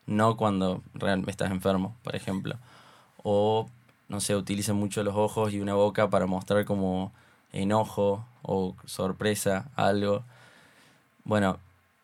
no 0.07 0.37
cuando 0.37 0.81
realmente 0.93 1.31
estás 1.31 1.51
enfermo, 1.51 1.95
por 2.03 2.15
ejemplo. 2.15 2.57
O, 3.23 3.69
no 4.09 4.19
sé, 4.21 4.35
utilizan 4.35 4.75
mucho 4.77 5.03
los 5.03 5.15
ojos 5.15 5.53
y 5.53 5.59
una 5.59 5.75
boca 5.75 6.09
para 6.09 6.25
mostrar 6.27 6.65
como 6.65 7.11
enojo 7.53 8.25
o 8.41 8.75
sorpresa, 8.85 9.69
algo. 9.75 10.23
Bueno, 11.23 11.59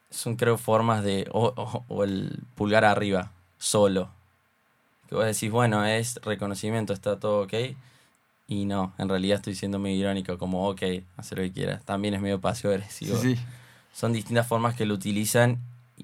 son 0.09 0.35
creo 0.35 0.57
formas 0.57 1.03
de... 1.03 1.27
O, 1.31 1.53
o- 1.55 1.85
o 1.87 2.03
el 2.03 2.43
pulgar 2.55 2.85
arriba, 2.85 3.31
solo. 3.57 4.09
Que 5.09 5.15
vos 5.15 5.25
decís, 5.25 5.51
bueno, 5.51 5.85
es 5.85 6.19
reconocimiento, 6.23 6.93
está 6.93 7.19
todo 7.19 7.43
ok. 7.43 7.53
Y 8.53 8.65
no, 8.65 8.93
en 8.99 9.09
realidad 9.09 9.37
estoy 9.37 9.55
siendo 9.55 9.79
medio 9.79 9.97
irónico, 10.01 10.37
como, 10.37 10.69
ok, 10.69 10.81
haz 11.17 11.31
lo 11.31 11.37
que 11.37 11.51
quieras. 11.51 11.83
También 11.83 12.13
es 12.13 12.21
medio 12.21 12.39
pasivo 12.39 12.71
agresivo. 12.71 13.17
Sí, 13.17 13.35
sí. 13.35 13.41
Son 13.93 14.13
distintas 14.13 14.45
formas 14.45 14.75
que 14.75 14.85
lo 14.85 14.93
utilizan 14.93 15.57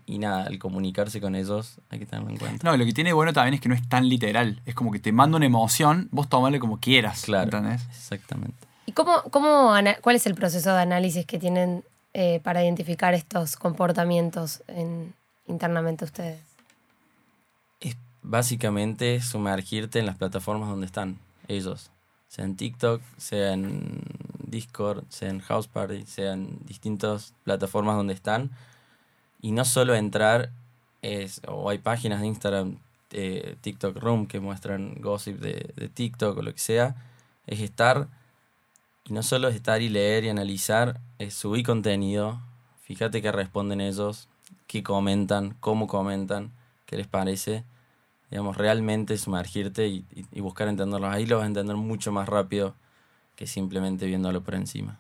y 0.07 0.17
nada, 0.17 0.45
al 0.45 0.57
comunicarse 0.57 1.21
con 1.21 1.35
ellos 1.35 1.75
hay 1.91 1.99
que 1.99 2.05
tenerlo 2.07 2.29
en 2.31 2.37
cuenta. 2.37 2.67
No, 2.69 2.75
lo 2.75 2.85
que 2.85 2.93
tiene 2.93 3.13
bueno 3.13 3.33
también 3.33 3.53
es 3.55 3.61
que 3.61 3.69
no 3.69 3.75
es 3.75 3.87
tan 3.87 4.09
literal. 4.09 4.61
Es 4.65 4.73
como 4.73 4.91
que 4.91 4.99
te 4.99 5.11
manda 5.11 5.37
una 5.37 5.45
emoción, 5.45 6.07
vos 6.11 6.27
tomale 6.27 6.59
como 6.59 6.79
quieras. 6.79 7.21
Claro. 7.23 7.43
¿Entendés? 7.57 7.83
Exactamente. 7.89 8.57
¿Y 8.87 8.93
cómo, 8.93 9.21
cómo 9.29 9.73
cuál 10.01 10.15
es 10.15 10.25
el 10.25 10.33
proceso 10.33 10.73
de 10.73 10.81
análisis 10.81 11.25
que 11.27 11.37
tienen 11.37 11.83
eh, 12.13 12.39
para 12.43 12.63
identificar 12.63 13.13
estos 13.13 13.55
comportamientos 13.57 14.63
en- 14.67 15.13
internamente 15.47 16.05
ustedes? 16.05 16.39
Es 17.79 17.95
básicamente 18.23 19.21
sumergirte 19.21 19.99
en 19.99 20.07
las 20.07 20.15
plataformas 20.15 20.69
donde 20.69 20.87
están 20.87 21.17
ellos. 21.47 21.91
Sea 22.29 22.45
en 22.45 22.55
TikTok, 22.55 23.01
sea 23.17 23.53
en 23.53 24.03
Discord, 24.45 25.03
sea 25.09 25.29
en 25.29 25.39
House 25.39 25.67
Party, 25.67 26.05
sea 26.05 26.33
en 26.33 26.59
distintas 26.65 27.33
plataformas 27.43 27.97
donde 27.97 28.13
están. 28.13 28.51
Y 29.41 29.51
no 29.51 29.65
solo 29.65 29.95
entrar, 29.95 30.51
es, 31.01 31.41
o 31.47 31.69
hay 31.69 31.79
páginas 31.79 32.21
de 32.21 32.27
Instagram, 32.27 32.77
eh, 33.11 33.57
TikTok 33.61 33.97
Room, 33.97 34.27
que 34.27 34.39
muestran 34.39 35.01
gossip 35.01 35.39
de, 35.39 35.73
de 35.75 35.89
TikTok 35.89 36.37
o 36.37 36.41
lo 36.43 36.53
que 36.53 36.59
sea. 36.59 36.95
Es 37.47 37.61
estar, 37.61 38.07
y 39.05 39.13
no 39.13 39.23
solo 39.23 39.47
es 39.47 39.55
estar 39.55 39.81
y 39.81 39.89
leer 39.89 40.23
y 40.23 40.29
analizar, 40.29 40.99
es 41.17 41.33
subir 41.33 41.65
contenido. 41.65 42.39
Fíjate 42.83 43.23
qué 43.23 43.31
responden 43.31 43.81
ellos, 43.81 44.29
qué 44.67 44.83
comentan, 44.83 45.57
cómo 45.59 45.87
comentan, 45.87 46.51
qué 46.85 46.95
les 46.95 47.07
parece 47.07 47.63
digamos, 48.29 48.57
realmente 48.57 49.17
sumergirte 49.17 49.87
y, 49.87 50.05
buscar 50.39 50.67
entenderlos. 50.67 51.11
Ahí 51.11 51.25
lo 51.25 51.37
vas 51.37 51.45
a 51.45 51.47
entender 51.47 51.75
mucho 51.75 52.11
más 52.11 52.29
rápido 52.29 52.75
que 53.35 53.47
simplemente 53.47 54.05
viéndolo 54.05 54.41
por 54.41 54.55
encima. 54.55 54.97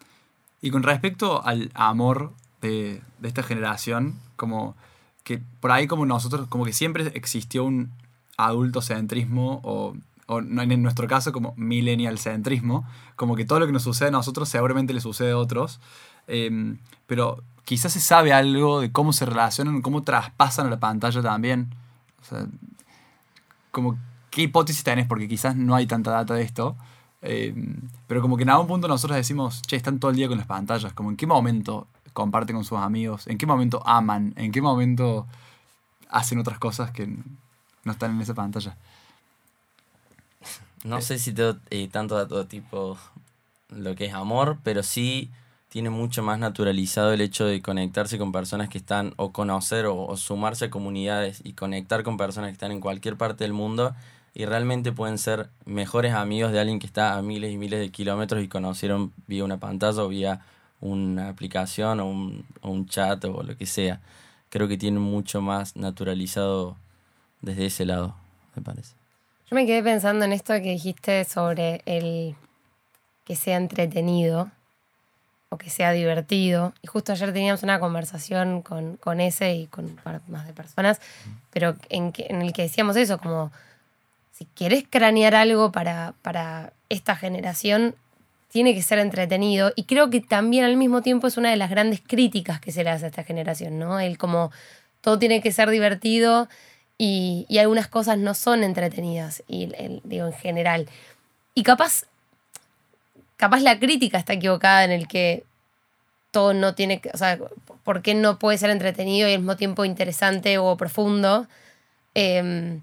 Y 0.61 0.71
con 0.71 0.83
respecto 0.83 1.43
al 1.45 1.71
amor 1.73 2.33
de, 2.61 3.01
esta 3.23 3.43
generación, 3.43 4.15
como 4.35 4.75
que 5.23 5.41
por 5.59 5.71
ahí 5.71 5.87
como 5.87 6.05
nosotros, 6.05 6.47
como 6.47 6.65
que 6.65 6.73
siempre 6.73 7.11
existió 7.13 7.63
un 7.63 7.91
adultocentrismo 8.37 9.61
o, 9.63 9.95
o 10.27 10.39
en 10.39 10.81
nuestro 10.81 11.07
caso 11.07 11.31
como 11.31 11.53
millennial 11.55 12.17
centrismo, 12.17 12.87
como 13.15 13.35
que 13.35 13.45
todo 13.45 13.59
lo 13.59 13.65
que 13.67 13.73
nos 13.73 13.83
sucede 13.83 14.09
a 14.09 14.11
nosotros 14.11 14.49
seguramente 14.49 14.93
le 14.93 15.01
sucede 15.01 15.31
a 15.31 15.37
otros, 15.37 15.79
Eh, 16.31 16.77
pero 17.07 17.41
quizás 17.65 17.93
se 17.93 17.99
sabe 17.99 18.33
algo 18.33 18.81
de 18.81 18.91
cómo 18.91 19.13
se 19.13 19.25
relacionan, 19.25 19.81
cómo 19.81 20.03
traspasan 20.03 20.67
a 20.67 20.69
la 20.69 20.79
pantalla 20.79 21.21
también. 21.23 21.73
O 22.21 22.25
sea, 22.25 22.47
como 23.71 23.97
qué 24.29 24.43
hipótesis 24.43 24.83
tenés, 24.83 25.07
porque 25.07 25.27
quizás 25.27 25.55
no 25.55 25.75
hay 25.75 25.87
tanta 25.87 26.11
data 26.11 26.33
de 26.33 26.43
esto. 26.43 26.75
eh, 27.21 27.53
pero 28.07 28.21
como 28.21 28.37
que 28.37 28.43
en 28.43 28.49
algún 28.49 28.67
punto 28.67 28.87
nosotros 28.87 29.17
decimos, 29.17 29.61
che, 29.63 29.75
están 29.75 29.99
todo 29.99 30.11
el 30.11 30.17
día 30.17 30.27
con 30.27 30.37
las 30.37 30.47
pantallas. 30.47 30.93
Como 30.93 31.09
en 31.09 31.17
qué 31.17 31.27
momento 31.27 31.87
comparten 32.13 32.55
con 32.55 32.65
sus 32.65 32.79
amigos, 32.79 33.27
en 33.27 33.37
qué 33.37 33.45
momento 33.45 33.81
aman, 33.85 34.33
en 34.37 34.51
qué 34.51 34.61
momento 34.61 35.27
hacen 36.09 36.39
otras 36.39 36.59
cosas 36.59 36.91
que 36.91 37.07
no 37.83 37.91
están 37.91 38.11
en 38.11 38.21
esa 38.21 38.33
pantalla. 38.33 38.77
No 40.83 41.01
sé 41.01 41.19
si 41.19 41.33
tengo 41.33 41.57
eh, 41.69 41.89
tanto 41.89 42.15
dato 42.15 42.45
tipo 42.47 42.97
lo 43.69 43.95
que 43.95 44.05
es 44.05 44.13
amor, 44.13 44.57
pero 44.63 44.81
sí 44.83 45.29
tiene 45.69 45.91
mucho 45.91 46.23
más 46.23 46.39
naturalizado 46.39 47.13
el 47.13 47.21
hecho 47.21 47.45
de 47.45 47.61
conectarse 47.61 48.17
con 48.17 48.31
personas 48.31 48.69
que 48.69 48.79
están, 48.79 49.13
o 49.17 49.31
conocer 49.31 49.85
o, 49.85 50.17
sumarse 50.17 50.65
a 50.65 50.69
comunidades 50.69 51.41
y 51.43 51.53
conectar 51.53 52.03
con 52.03 52.17
personas 52.17 52.49
que 52.49 52.53
están 52.53 52.71
en 52.71 52.81
cualquier 52.81 53.17
parte 53.17 53.43
del 53.43 53.53
mundo 53.53 53.95
y 54.33 54.45
realmente 54.45 54.91
pueden 54.91 55.17
ser 55.17 55.49
mejores 55.65 56.13
amigos 56.13 56.51
de 56.51 56.59
alguien 56.59 56.79
que 56.79 56.87
está 56.87 57.17
a 57.17 57.21
miles 57.21 57.53
y 57.53 57.57
miles 57.57 57.79
de 57.79 57.91
kilómetros 57.91 58.43
y 58.43 58.47
conocieron 58.47 59.13
vía 59.27 59.43
una 59.43 59.59
pantalla 59.59 60.03
o 60.03 60.07
vía 60.07 60.41
una 60.81 61.29
aplicación 61.29 61.99
o 61.99 62.07
un, 62.07 62.45
o 62.61 62.71
un 62.71 62.87
chat 62.87 63.23
o 63.25 63.43
lo 63.43 63.55
que 63.55 63.65
sea. 63.65 64.01
Creo 64.49 64.67
que 64.67 64.77
tienen 64.77 65.01
mucho 65.01 65.41
más 65.41 65.75
naturalizado 65.75 66.77
desde 67.41 67.67
ese 67.67 67.85
lado, 67.85 68.15
me 68.55 68.63
parece. 68.63 68.95
Yo 69.49 69.55
me 69.55 69.65
quedé 69.65 69.83
pensando 69.83 70.25
en 70.25 70.31
esto 70.31 70.53
que 70.53 70.71
dijiste 70.71 71.25
sobre 71.25 71.81
el 71.85 72.35
que 73.25 73.35
sea 73.35 73.57
entretenido 73.57 74.51
o 75.49 75.57
que 75.57 75.69
sea 75.69 75.91
divertido. 75.91 76.73
Y 76.81 76.87
justo 76.87 77.11
ayer 77.11 77.33
teníamos 77.33 77.63
una 77.63 77.79
conversación 77.79 78.61
con, 78.61 78.97
con 78.97 79.19
ese 79.19 79.53
y 79.53 79.67
con 79.67 79.85
un 79.85 79.99
más 80.27 80.47
de 80.47 80.53
personas, 80.53 81.01
pero 81.51 81.75
en, 81.89 82.13
el 82.17 82.53
que 82.53 82.63
decíamos 82.63 82.95
eso, 82.95 83.17
como 83.17 83.51
si 84.31 84.45
querés 84.45 84.85
cranear 84.89 85.35
algo 85.35 85.71
para, 85.71 86.13
para 86.21 86.71
esta 86.87 87.15
generación, 87.15 87.95
tiene 88.49 88.73
que 88.73 88.81
ser 88.81 88.99
entretenido. 88.99 89.73
Y 89.75 89.83
creo 89.83 90.09
que 90.09 90.21
también 90.21 90.63
al 90.65 90.77
mismo 90.77 91.01
tiempo 91.01 91.27
es 91.27 91.37
una 91.37 91.49
de 91.49 91.57
las 91.57 91.69
grandes 91.69 92.01
críticas 92.01 92.59
que 92.59 92.71
se 92.71 92.83
le 92.83 92.89
hace 92.89 93.05
a 93.05 93.09
esta 93.09 93.23
generación, 93.23 93.79
¿no? 93.79 93.99
El 93.99 94.17
como 94.17 94.51
todo 95.01 95.19
tiene 95.19 95.41
que 95.41 95.51
ser 95.51 95.69
divertido 95.69 96.49
y, 96.97 97.45
y 97.47 97.59
algunas 97.59 97.87
cosas 97.87 98.17
no 98.17 98.33
son 98.33 98.63
entretenidas, 98.63 99.43
y, 99.47 99.69
digo, 100.03 100.27
en 100.27 100.33
general. 100.33 100.89
Y 101.53 101.63
capaz, 101.63 102.03
capaz 103.39 103.61
la 103.61 103.79
crítica 103.79 104.17
está 104.19 104.33
equivocada 104.33 104.83
en 104.83 104.91
el 104.91 105.07
que 105.07 105.43
todo 106.31 106.53
no 106.53 106.75
tiene 106.75 106.99
que, 107.01 107.09
o 107.13 107.17
sea, 107.17 107.39
¿por 107.83 108.01
qué 108.03 108.13
no 108.13 108.37
puede 108.37 108.57
ser 108.59 108.69
entretenido 108.69 109.27
y 109.27 109.33
al 109.33 109.39
mismo 109.39 109.55
tiempo 109.55 109.85
interesante 109.85 110.57
o 110.59 110.77
profundo? 110.77 111.47
Em, 112.13 112.81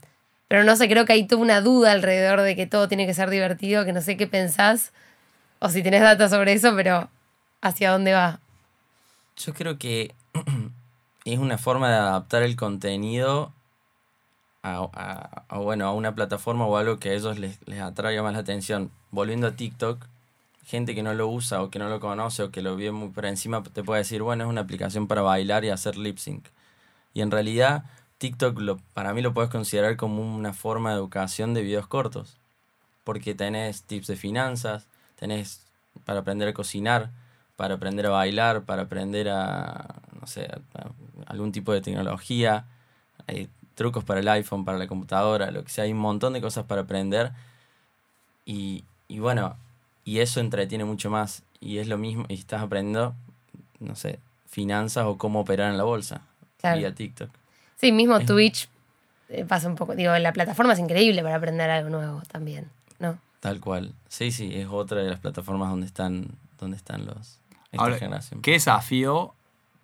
pero 0.48 0.64
no 0.64 0.74
sé, 0.76 0.88
creo 0.88 1.04
que 1.04 1.12
hay 1.12 1.26
toda 1.26 1.42
una 1.42 1.60
duda 1.60 1.92
alrededor 1.92 2.40
de 2.40 2.56
que 2.56 2.66
todo 2.66 2.88
tiene 2.88 3.06
que 3.06 3.14
ser 3.14 3.30
divertido, 3.30 3.84
que 3.84 3.92
no 3.92 4.00
sé 4.00 4.16
qué 4.16 4.26
pensás, 4.26 4.92
o 5.60 5.68
si 5.68 5.82
tenés 5.82 6.00
datos 6.02 6.30
sobre 6.30 6.52
eso, 6.54 6.74
pero 6.74 7.08
¿hacia 7.60 7.92
dónde 7.92 8.14
va? 8.14 8.40
Yo 9.36 9.54
creo 9.54 9.78
que 9.78 10.14
es 11.24 11.38
una 11.38 11.58
forma 11.58 11.88
de 11.90 11.96
adaptar 11.96 12.42
el 12.42 12.56
contenido 12.56 13.52
a, 14.62 14.88
a- 14.92 15.44
a, 15.48 15.58
bueno, 15.58 15.86
a 15.86 15.92
una 15.92 16.14
plataforma 16.14 16.66
o 16.66 16.76
algo 16.76 16.98
que 16.98 17.10
a 17.10 17.12
ellos 17.12 17.38
les, 17.38 17.58
les 17.68 17.80
atraiga 17.80 18.22
más 18.22 18.32
la 18.32 18.40
atención. 18.40 18.90
Volviendo 19.10 19.46
a 19.46 19.52
TikTok, 19.52 20.04
gente 20.66 20.96
que 20.96 21.02
no 21.04 21.14
lo 21.14 21.28
usa 21.28 21.62
o 21.62 21.70
que 21.70 21.78
no 21.78 21.88
lo 21.88 22.00
conoce 22.00 22.42
o 22.42 22.50
que 22.50 22.60
lo 22.60 22.74
vio 22.74 22.92
muy 22.92 23.10
por 23.10 23.24
encima 23.24 23.62
te 23.62 23.84
puede 23.84 24.00
decir, 24.00 24.22
bueno, 24.22 24.44
es 24.44 24.50
una 24.50 24.62
aplicación 24.62 25.06
para 25.06 25.22
bailar 25.22 25.64
y 25.64 25.70
hacer 25.70 25.96
lip 25.96 26.18
sync. 26.18 26.48
Y 27.14 27.22
en 27.22 27.30
realidad 27.30 27.84
TikTok 28.18 28.58
lo, 28.58 28.78
para 28.92 29.14
mí 29.14 29.22
lo 29.22 29.32
puedes 29.32 29.48
considerar 29.48 29.96
como 29.96 30.22
una 30.22 30.52
forma 30.52 30.90
de 30.90 30.96
educación 30.96 31.54
de 31.54 31.62
videos 31.62 31.86
cortos. 31.86 32.36
Porque 33.04 33.34
tenés 33.34 33.84
tips 33.84 34.08
de 34.08 34.16
finanzas, 34.16 34.88
tenés 35.14 35.64
para 36.04 36.20
aprender 36.20 36.48
a 36.48 36.52
cocinar, 36.52 37.10
para 37.54 37.74
aprender 37.74 38.06
a 38.06 38.10
bailar, 38.10 38.64
para 38.64 38.82
aprender 38.82 39.28
a, 39.28 40.02
no 40.20 40.26
sé, 40.26 40.50
algún 41.26 41.52
tipo 41.52 41.72
de 41.72 41.80
tecnología, 41.80 42.66
hay 43.28 43.48
trucos 43.76 44.02
para 44.02 44.18
el 44.18 44.28
iPhone, 44.28 44.64
para 44.64 44.78
la 44.78 44.88
computadora, 44.88 45.52
lo 45.52 45.62
que 45.62 45.70
sea, 45.70 45.84
hay 45.84 45.92
un 45.92 45.98
montón 45.98 46.32
de 46.32 46.40
cosas 46.40 46.64
para 46.66 46.82
aprender. 46.82 47.32
Y, 48.44 48.84
y 49.08 49.20
bueno, 49.20 49.56
y 50.06 50.20
eso 50.20 50.40
entretiene 50.40 50.86
mucho 50.86 51.10
más. 51.10 51.42
Y 51.60 51.76
es 51.78 51.88
lo 51.88 51.98
mismo, 51.98 52.24
y 52.28 52.34
estás 52.34 52.62
aprendiendo, 52.62 53.14
no 53.80 53.94
sé, 53.96 54.20
finanzas 54.48 55.04
o 55.04 55.18
cómo 55.18 55.40
operar 55.40 55.70
en 55.70 55.76
la 55.76 55.84
bolsa, 55.84 56.22
Claro. 56.60 56.78
vía 56.78 56.94
TikTok. 56.94 57.28
Sí, 57.78 57.92
mismo 57.92 58.16
Es- 58.16 58.26
Twitch 58.26 58.68
eh, 59.28 59.44
pasa 59.44 59.68
un 59.68 59.74
poco, 59.74 59.94
digo, 59.94 60.16
la 60.18 60.32
plataforma 60.32 60.72
es 60.72 60.78
increíble 60.78 61.22
para 61.22 61.34
aprender 61.34 61.68
algo 61.68 61.90
nuevo 61.90 62.22
también, 62.30 62.70
¿no? 63.00 63.18
Tal 63.40 63.60
cual. 63.60 63.92
Sí, 64.08 64.30
sí, 64.30 64.52
es 64.54 64.68
otra 64.70 65.02
de 65.02 65.10
las 65.10 65.18
plataformas 65.18 65.68
donde 65.70 65.86
están, 65.86 66.28
donde 66.58 66.76
están 66.76 67.04
los 67.04 67.40
esta 67.72 67.82
Ahora, 67.82 67.98
generación. 67.98 68.40
¿Qué 68.40 68.52
desafío 68.52 69.34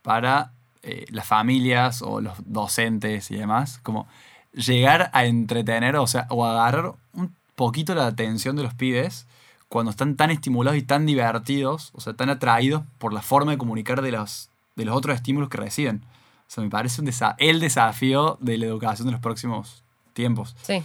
para 0.02 0.52
eh, 0.84 1.04
las 1.10 1.26
familias 1.26 2.00
o 2.02 2.20
los 2.20 2.34
docentes 2.46 3.30
y 3.32 3.36
demás? 3.36 3.78
Como 3.82 4.06
llegar 4.52 5.10
a 5.12 5.24
entretener, 5.26 5.96
o 5.96 6.06
sea, 6.06 6.26
o 6.30 6.44
agarrar 6.46 6.92
un 7.12 7.34
poquito 7.56 7.94
la 7.94 8.06
atención 8.06 8.54
de 8.56 8.62
los 8.62 8.74
pibes 8.74 9.26
cuando 9.72 9.90
están 9.90 10.16
tan 10.16 10.30
estimulados 10.30 10.78
y 10.78 10.82
tan 10.82 11.06
divertidos, 11.06 11.92
o 11.94 12.00
sea, 12.02 12.12
tan 12.12 12.28
atraídos 12.28 12.82
por 12.98 13.14
la 13.14 13.22
forma 13.22 13.52
de 13.52 13.56
comunicar 13.58 14.02
de 14.02 14.12
los, 14.12 14.50
de 14.76 14.84
los 14.84 14.94
otros 14.94 15.16
estímulos 15.16 15.48
que 15.48 15.56
reciben. 15.56 16.02
O 16.04 16.50
sea, 16.54 16.62
me 16.62 16.68
parece 16.68 17.00
un 17.00 17.06
desa- 17.06 17.34
el 17.38 17.58
desafío 17.58 18.36
de 18.42 18.58
la 18.58 18.66
educación 18.66 19.06
de 19.06 19.12
los 19.12 19.20
próximos 19.22 19.82
tiempos. 20.12 20.54
Sí, 20.60 20.82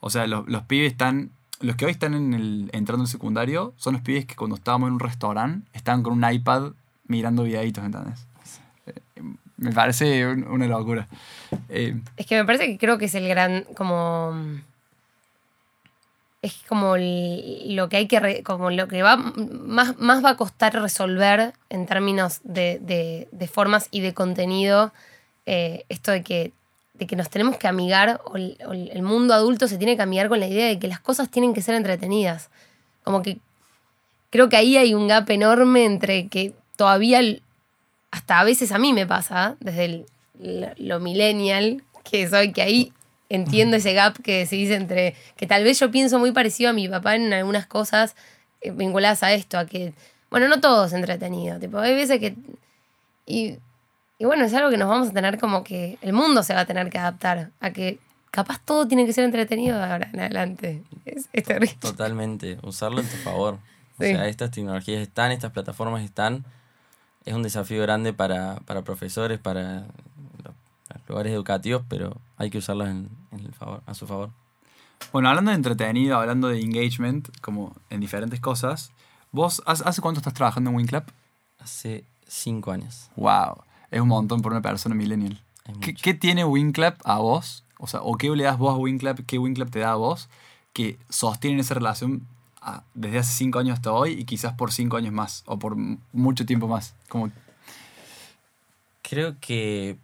O 0.00 0.08
sea, 0.08 0.26
los, 0.26 0.48
los 0.48 0.62
pibes 0.62 0.92
están. 0.92 1.30
Los 1.60 1.76
que 1.76 1.84
hoy 1.84 1.90
están 1.92 2.14
en 2.14 2.32
el, 2.32 2.70
entrando 2.72 3.04
en 3.04 3.08
secundario 3.08 3.74
son 3.76 3.92
los 3.92 4.02
pibes 4.02 4.24
que 4.24 4.34
cuando 4.34 4.56
estábamos 4.56 4.88
en 4.88 4.94
un 4.94 5.00
restaurante 5.00 5.68
estaban 5.74 6.02
con 6.02 6.14
un 6.14 6.32
iPad 6.32 6.72
mirando 7.06 7.42
videitos, 7.42 7.84
¿entendés? 7.84 8.26
Eh, 8.86 8.94
Me 9.58 9.72
parece 9.72 10.26
un- 10.26 10.44
una 10.48 10.66
locura. 10.66 11.06
Eh, 11.68 12.00
es 12.16 12.26
que 12.26 12.36
me 12.36 12.44
parece 12.46 12.66
que 12.66 12.78
creo 12.78 12.96
que 12.96 13.04
es 13.04 13.14
el 13.14 13.28
gran, 13.28 13.64
como... 13.76 14.32
Es 16.42 16.54
como 16.68 16.96
lo 16.96 17.88
que 17.88 17.96
hay 17.98 18.08
que, 18.08 18.42
como 18.42 18.70
lo 18.72 18.88
que 18.88 19.02
va, 19.02 19.16
más, 19.16 19.96
más 19.98 20.24
va 20.24 20.30
a 20.30 20.36
costar 20.36 20.74
resolver 20.74 21.52
en 21.70 21.86
términos 21.86 22.40
de, 22.42 22.80
de- 22.80 23.28
de 23.30 23.46
formas 23.46 23.86
y 23.92 24.00
de 24.00 24.12
contenido, 24.12 24.92
eh, 25.46 25.84
esto 25.88 26.10
de 26.10 26.24
que, 26.24 26.52
de 26.94 27.06
que 27.06 27.14
nos 27.14 27.30
tenemos 27.30 27.56
que 27.58 27.68
amigar, 27.68 28.20
o 28.24 28.36
el, 28.36 29.02
mundo 29.02 29.34
adulto 29.34 29.68
se 29.68 29.78
tiene 29.78 29.94
que 29.94 30.02
amigar 30.02 30.28
con 30.28 30.40
la 30.40 30.48
idea 30.48 30.66
de 30.66 30.80
que 30.80 30.88
las 30.88 30.98
cosas 30.98 31.30
tienen 31.30 31.54
que 31.54 31.62
ser 31.62 31.76
entretenidas. 31.76 32.50
Como 33.04 33.22
que 33.22 33.38
creo 34.30 34.48
que 34.48 34.56
ahí 34.56 34.76
hay 34.76 34.94
un 34.94 35.06
gap 35.06 35.30
enorme 35.30 35.84
entre 35.84 36.26
que 36.26 36.54
todavía, 36.74 37.20
hasta 38.10 38.40
a 38.40 38.44
veces 38.44 38.72
a 38.72 38.78
mí 38.78 38.92
me 38.92 39.06
pasa, 39.06 39.56
desde 39.60 39.84
el- 39.84 40.06
lo, 40.40 40.68
lo 40.76 40.98
millennial 40.98 41.84
que 42.02 42.28
soy, 42.28 42.52
que 42.52 42.62
ahí 42.62 42.92
entiendo 43.34 43.76
ese 43.76 43.92
gap 43.94 44.20
que 44.22 44.46
se 44.46 44.56
dice 44.56 44.74
entre, 44.74 45.14
que 45.36 45.46
tal 45.46 45.64
vez 45.64 45.78
yo 45.80 45.90
pienso 45.90 46.18
muy 46.18 46.32
parecido 46.32 46.70
a 46.70 46.72
mi 46.72 46.88
papá 46.88 47.16
en 47.16 47.32
algunas 47.32 47.66
cosas 47.66 48.14
eh, 48.60 48.70
vinculadas 48.70 49.22
a 49.22 49.32
esto, 49.32 49.58
a 49.58 49.66
que, 49.66 49.92
bueno, 50.30 50.48
no 50.48 50.60
todo 50.60 50.84
es 50.86 50.92
entretenido, 50.92 51.58
tipo, 51.58 51.78
hay 51.78 51.94
veces 51.94 52.20
que... 52.20 52.34
Y, 53.26 53.58
y 54.18 54.24
bueno, 54.24 54.44
es 54.44 54.54
algo 54.54 54.70
que 54.70 54.76
nos 54.76 54.88
vamos 54.88 55.08
a 55.08 55.12
tener 55.12 55.38
como 55.38 55.64
que 55.64 55.98
el 56.02 56.12
mundo 56.12 56.42
se 56.42 56.54
va 56.54 56.60
a 56.60 56.66
tener 56.66 56.90
que 56.90 56.98
adaptar 56.98 57.50
a 57.60 57.70
que 57.70 57.98
capaz 58.30 58.60
todo 58.64 58.88
tiene 58.88 59.06
que 59.06 59.12
ser 59.12 59.24
entretenido 59.24 59.78
de 59.78 59.84
ahora 59.84 60.10
en 60.12 60.20
adelante. 60.20 60.82
Es, 61.04 61.28
es 61.32 61.44
terrible. 61.44 61.76
Totalmente, 61.80 62.58
usarlo 62.62 63.00
en 63.00 63.08
tu 63.08 63.16
favor. 63.18 63.58
O 63.98 64.04
sea, 64.04 64.26
estas 64.26 64.50
tecnologías 64.50 65.00
están, 65.00 65.30
estas 65.30 65.52
plataformas 65.52 66.02
están. 66.02 66.44
Es 67.24 67.34
un 67.34 67.44
desafío 67.44 67.82
grande 67.82 68.12
para, 68.12 68.56
para 68.64 68.82
profesores, 68.82 69.38
para 69.38 69.84
los, 70.42 70.54
lugares 71.06 71.32
educativos, 71.32 71.84
pero 71.88 72.16
hay 72.36 72.50
que 72.50 72.58
usarlos 72.58 72.88
en, 72.88 72.96
en 72.96 73.21
el 73.40 73.52
favor, 73.54 73.82
a 73.86 73.94
su 73.94 74.06
favor. 74.06 74.30
bueno, 75.12 75.28
hablando 75.28 75.50
de 75.50 75.56
entretenido, 75.56 76.18
hablando 76.18 76.48
de 76.48 76.60
engagement, 76.60 77.28
como 77.40 77.74
en 77.90 78.00
diferentes 78.00 78.40
cosas, 78.40 78.92
¿vos 79.30 79.62
hace, 79.66 80.00
cuánto 80.00 80.20
estás 80.20 80.34
trabajando 80.34 80.70
en 80.70 80.76
WinClap? 80.76 81.08
Hace 81.58 82.04
cinco 82.26 82.72
años. 82.72 83.10
¡Wow! 83.16 83.64
Es 83.90 84.00
un 84.00 84.08
montón 84.08 84.40
por 84.40 84.52
una 84.52 84.62
persona 84.62 84.94
millennial. 84.94 85.40
¿Qué, 85.80 85.94
qué 85.94 86.14
tiene 86.14 86.44
WinClap 86.44 87.00
a 87.04 87.18
vos? 87.18 87.64
O 87.78 87.86
sea, 87.86 88.00
¿o 88.02 88.16
qué 88.16 88.30
le 88.30 88.44
das 88.44 88.58
vos 88.58 88.74
a 88.74 88.76
WinClap? 88.76 89.20
¿Qué 89.26 89.38
WinClap 89.38 89.70
te 89.70 89.80
da 89.80 89.92
a 89.92 89.96
vos? 89.96 90.28
Que 90.72 90.98
sostienen 91.08 91.60
esa 91.60 91.74
relación 91.74 92.26
desde 92.94 93.18
hace 93.18 93.32
cinco 93.32 93.58
años 93.58 93.74
hasta 93.74 93.92
hoy 93.92 94.12
y 94.12 94.24
quizás 94.24 94.54
por 94.54 94.72
cinco 94.72 94.96
años 94.96 95.12
más 95.12 95.42
o 95.46 95.58
por 95.58 95.76
mucho 96.12 96.46
tiempo 96.46 96.68
más. 96.68 96.94
Como, 97.08 97.30
Creo 99.02 99.36
que, 99.40 99.98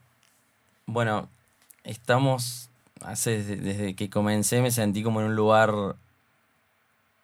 bueno, 0.87 1.29
estamos, 1.85 2.69
hace, 3.03 3.43
desde, 3.43 3.95
que 3.95 4.11
comencé 4.11 4.61
me 4.63 4.71
sentí 4.71 5.03
como 5.03 5.21
en 5.21 5.29
un 5.29 5.37
lugar 5.37 5.97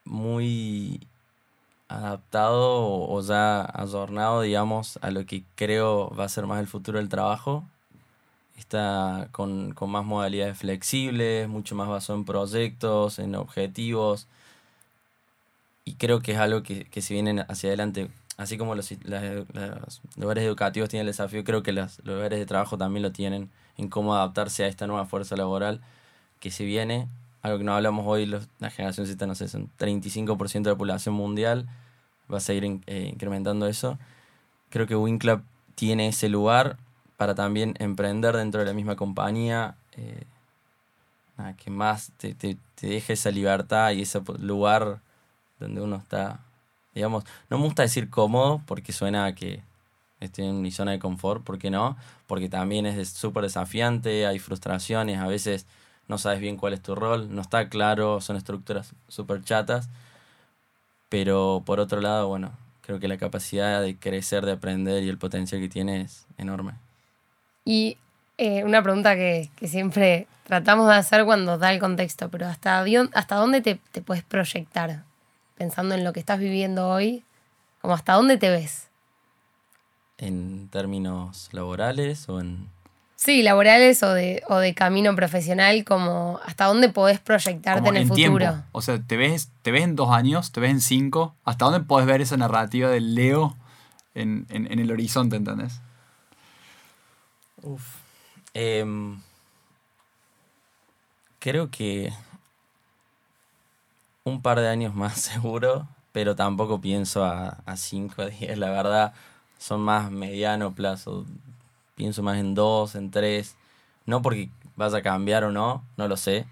muy 0.05 1.01
adaptado 1.89 2.87
o, 3.09 3.21
ya 3.23 3.63
adornado, 3.63 4.43
digamos, 4.43 4.99
a 5.03 5.11
lo 5.11 5.27
que 5.27 5.45
creo 5.57 6.11
va 6.15 6.25
a 6.25 6.29
ser 6.29 6.47
más 6.47 6.61
el 6.61 6.67
futuro 6.67 6.99
del 6.99 7.09
trabajo. 7.09 7.65
Está 8.59 9.29
con, 9.33 9.73
con 9.75 9.91
más 9.91 10.05
modalidades 10.05 10.59
flexibles, 10.59 11.49
mucho 11.49 11.75
más 11.75 11.89
basado 11.89 12.19
en 12.19 12.25
proyectos, 12.25 13.19
en 13.19 13.35
objetivos. 13.35 14.29
Y 15.85 15.95
creo 15.95 16.21
que 16.21 16.33
es 16.33 16.39
algo 16.39 16.63
que, 16.63 16.85
que 16.87 17.03
si 17.03 17.19
hacia 17.49 17.69
adelante, 17.69 18.09
así 18.37 18.59
como 18.59 18.75
los, 18.75 18.93
las- 19.05 20.01
lugares 20.17 20.45
educativos 20.45 20.89
tienen 20.89 21.03
el 21.07 21.13
desafío, 21.13 21.45
creo 21.45 21.63
que 21.63 21.73
los 21.73 22.05
lugares 22.05 22.39
de 22.39 22.47
trabajo 22.47 22.77
también 22.79 23.03
lo 23.03 23.13
tienen 23.13 23.51
en 23.77 23.89
cómo 23.89 24.15
adaptarse 24.15 24.65
a 24.65 24.69
esta 24.69 24.87
nueva 24.87 25.07
fuerza 25.07 25.37
laboral 25.37 25.81
que 26.41 26.51
se 26.51 26.65
viene. 26.65 27.09
Algo 27.43 27.59
que 27.59 27.65
no 27.65 27.75
hablamos 27.75 28.05
hoy, 28.07 28.27
los- 28.27 28.49
la 28.59 28.71
generación 28.71 29.07
Z, 29.07 29.27
no 29.27 29.35
sé, 29.35 29.49
son 29.49 29.71
35% 29.77 30.71
de 30.71 30.75
la 30.75 30.79
población 30.79 31.15
mundial, 31.15 31.69
va 32.33 32.39
a 32.39 32.41
seguir 32.41 32.81
eh, 32.87 33.11
incrementando 33.13 33.67
eso. 33.67 33.99
creo 34.71 34.87
que 34.87 34.97
Winclub 34.97 35.43
tiene 35.77 36.09
ese 36.09 36.29
lugar 36.29 36.79
para 37.17 37.35
también 37.35 37.75
emprender 37.79 38.37
dentro 38.37 38.61
de 38.61 38.67
la 38.67 38.73
misma 38.75 38.97
compañía. 38.97 39.77
eh, 39.97 40.25
que 41.59 41.71
más 41.71 42.13
te, 42.17 42.35
te, 42.35 42.57
te 42.75 42.87
deje 42.87 43.15
esa 43.15 43.31
libertad 43.31 43.91
y 43.93 44.03
ese 44.03 44.21
lugar 44.39 45.01
donde 45.59 45.81
uno 45.81 45.97
está, 45.97 46.41
digamos, 46.95 47.25
no 47.51 47.59
me 47.59 47.65
gusta 47.65 47.83
decir 47.83 48.11
cómodo 48.11 48.63
porque 48.67 48.93
suena 48.93 49.35
que 49.35 49.63
estoy 50.21 50.47
en 50.47 50.63
mi 50.63 50.71
zona 50.71 50.93
de 50.93 50.99
confort, 50.99 51.45
¿por 51.45 51.59
qué 51.59 51.71
no? 51.71 51.97
Porque 52.27 52.49
también 52.49 52.87
es 52.87 53.09
súper 53.11 53.45
desafiante, 53.45 54.27
hay 54.27 54.39
frustraciones, 54.39 55.19
a 55.19 55.27
veces 55.27 55.67
no 56.09 56.19
sabes 56.19 56.41
bien 56.41 56.57
cuál 56.57 56.73
es 56.73 56.83
tu 56.83 56.95
rol, 56.95 57.35
no 57.35 57.43
está 57.43 57.69
claro, 57.69 58.21
son 58.21 58.37
estructuras 58.37 58.93
súper 59.09 59.43
chatas, 59.43 59.89
pero 61.09 61.63
por 61.65 61.81
otro 61.81 62.01
lado, 62.01 62.29
bueno, 62.29 62.53
creo 62.81 63.01
que 63.01 63.09
la 63.09 63.17
capacidad 63.17 63.81
de 63.81 63.97
crecer, 63.97 64.45
de 64.45 64.53
aprender 64.53 65.03
y 65.03 65.09
el 65.09 65.19
potencial 65.19 65.61
que 65.61 65.69
tiene 65.69 66.03
es 66.03 66.27
enorme. 66.39 66.73
Y 67.65 67.97
eh, 68.37 68.65
una 68.65 68.83
pregunta 68.83 69.15
que, 69.15 69.49
siempre 69.63 70.27
tratamos 70.45 70.89
de 70.89 70.95
hacer 70.95 71.25
cuando 71.25 71.57
da 71.57 71.73
el 71.73 71.81
contexto, 71.81 72.29
pero 72.29 72.47
¿hasta, 72.47 72.85
hasta 73.15 73.37
dónde 73.37 73.63
te, 73.63 73.81
te 73.93 74.03
puedes 74.03 74.23
proyectar? 74.23 75.03
Pensando 75.57 75.95
en 75.95 76.05
lo 76.05 76.13
que 76.13 76.21
estás 76.21 76.39
viviendo 76.39 76.89
hoy, 76.89 77.25
como 77.81 77.95
hasta 77.95 78.15
dónde 78.15 78.37
te 78.39 78.51
ves. 78.51 78.89
En 80.19 80.69
términos 80.69 81.49
laborales 81.53 82.29
o 82.29 82.41
en... 82.41 82.69
Sí, 83.17 83.43
laborales 83.43 84.03
o 84.03 84.13
de, 84.13 84.43
o 84.49 84.57
de 84.59 84.75
camino 84.75 85.15
profesional, 85.15 85.85
como 85.85 86.41
hasta 86.45 86.67
dónde 86.67 86.89
podés 86.89 87.21
proyectarte 87.21 87.79
Como 87.81 87.91
en 87.93 87.97
el 87.97 88.03
en 88.03 88.09
futuro. 88.09 88.39
tiempo. 88.39 88.65
O 88.73 88.83
sea, 88.83 89.01
¿te 89.01 89.17
ves, 89.17 89.51
¿te 89.63 89.71
ves 89.71 89.85
en 89.85 89.97
dos 89.97 90.11
años? 90.11 90.53
¿Te 90.53 90.61
ves 90.61 90.71
en 90.73 90.81
cinco? 90.81 91.35
¿Hasta 91.45 91.65
dónde 91.67 91.81
puedes 91.81 92.07
ver 92.07 92.21
esa 92.21 92.37
narrativa 92.37 92.91
del 92.91 93.15
Leo 93.15 93.57
en, 94.15 94.47
en- 94.51 94.71
en 94.71 94.79
el 94.79 94.91
horizonte, 94.93 95.37
¿entendés? 95.37 95.81
Uf. 97.63 97.83
Em, 98.53 99.21
creo 101.39 101.71
que 101.71 102.13
un 104.25 104.43
par 104.43 104.61
de 104.61 104.69
años 104.69 104.95
más 104.95 105.21
seguro, 105.21 105.87
pero 106.13 106.35
tampoco 106.35 106.81
pienso 106.81 107.25
a, 107.25 107.59
a 107.67 107.77
cinco 107.77 108.23
o 108.23 108.27
diez, 108.27 108.59
la 108.59 108.71
verdad, 108.71 109.15
son 109.59 109.81
más 109.81 110.11
mediano 110.11 110.75
plazo. 110.75 111.25
Pienso 111.95 112.23
más 112.23 112.39
en 112.39 112.55
dos, 112.55 112.97
en 112.97 113.11
tres. 113.11 113.57
No 114.05 114.21
porque 114.21 114.51
vaya 114.77 114.99
a 114.99 115.03
cambiar 115.03 115.45
o 115.45 115.53
no, 115.53 115.85
no 115.97 116.09
lo 116.09 116.17
sé. 116.17 116.47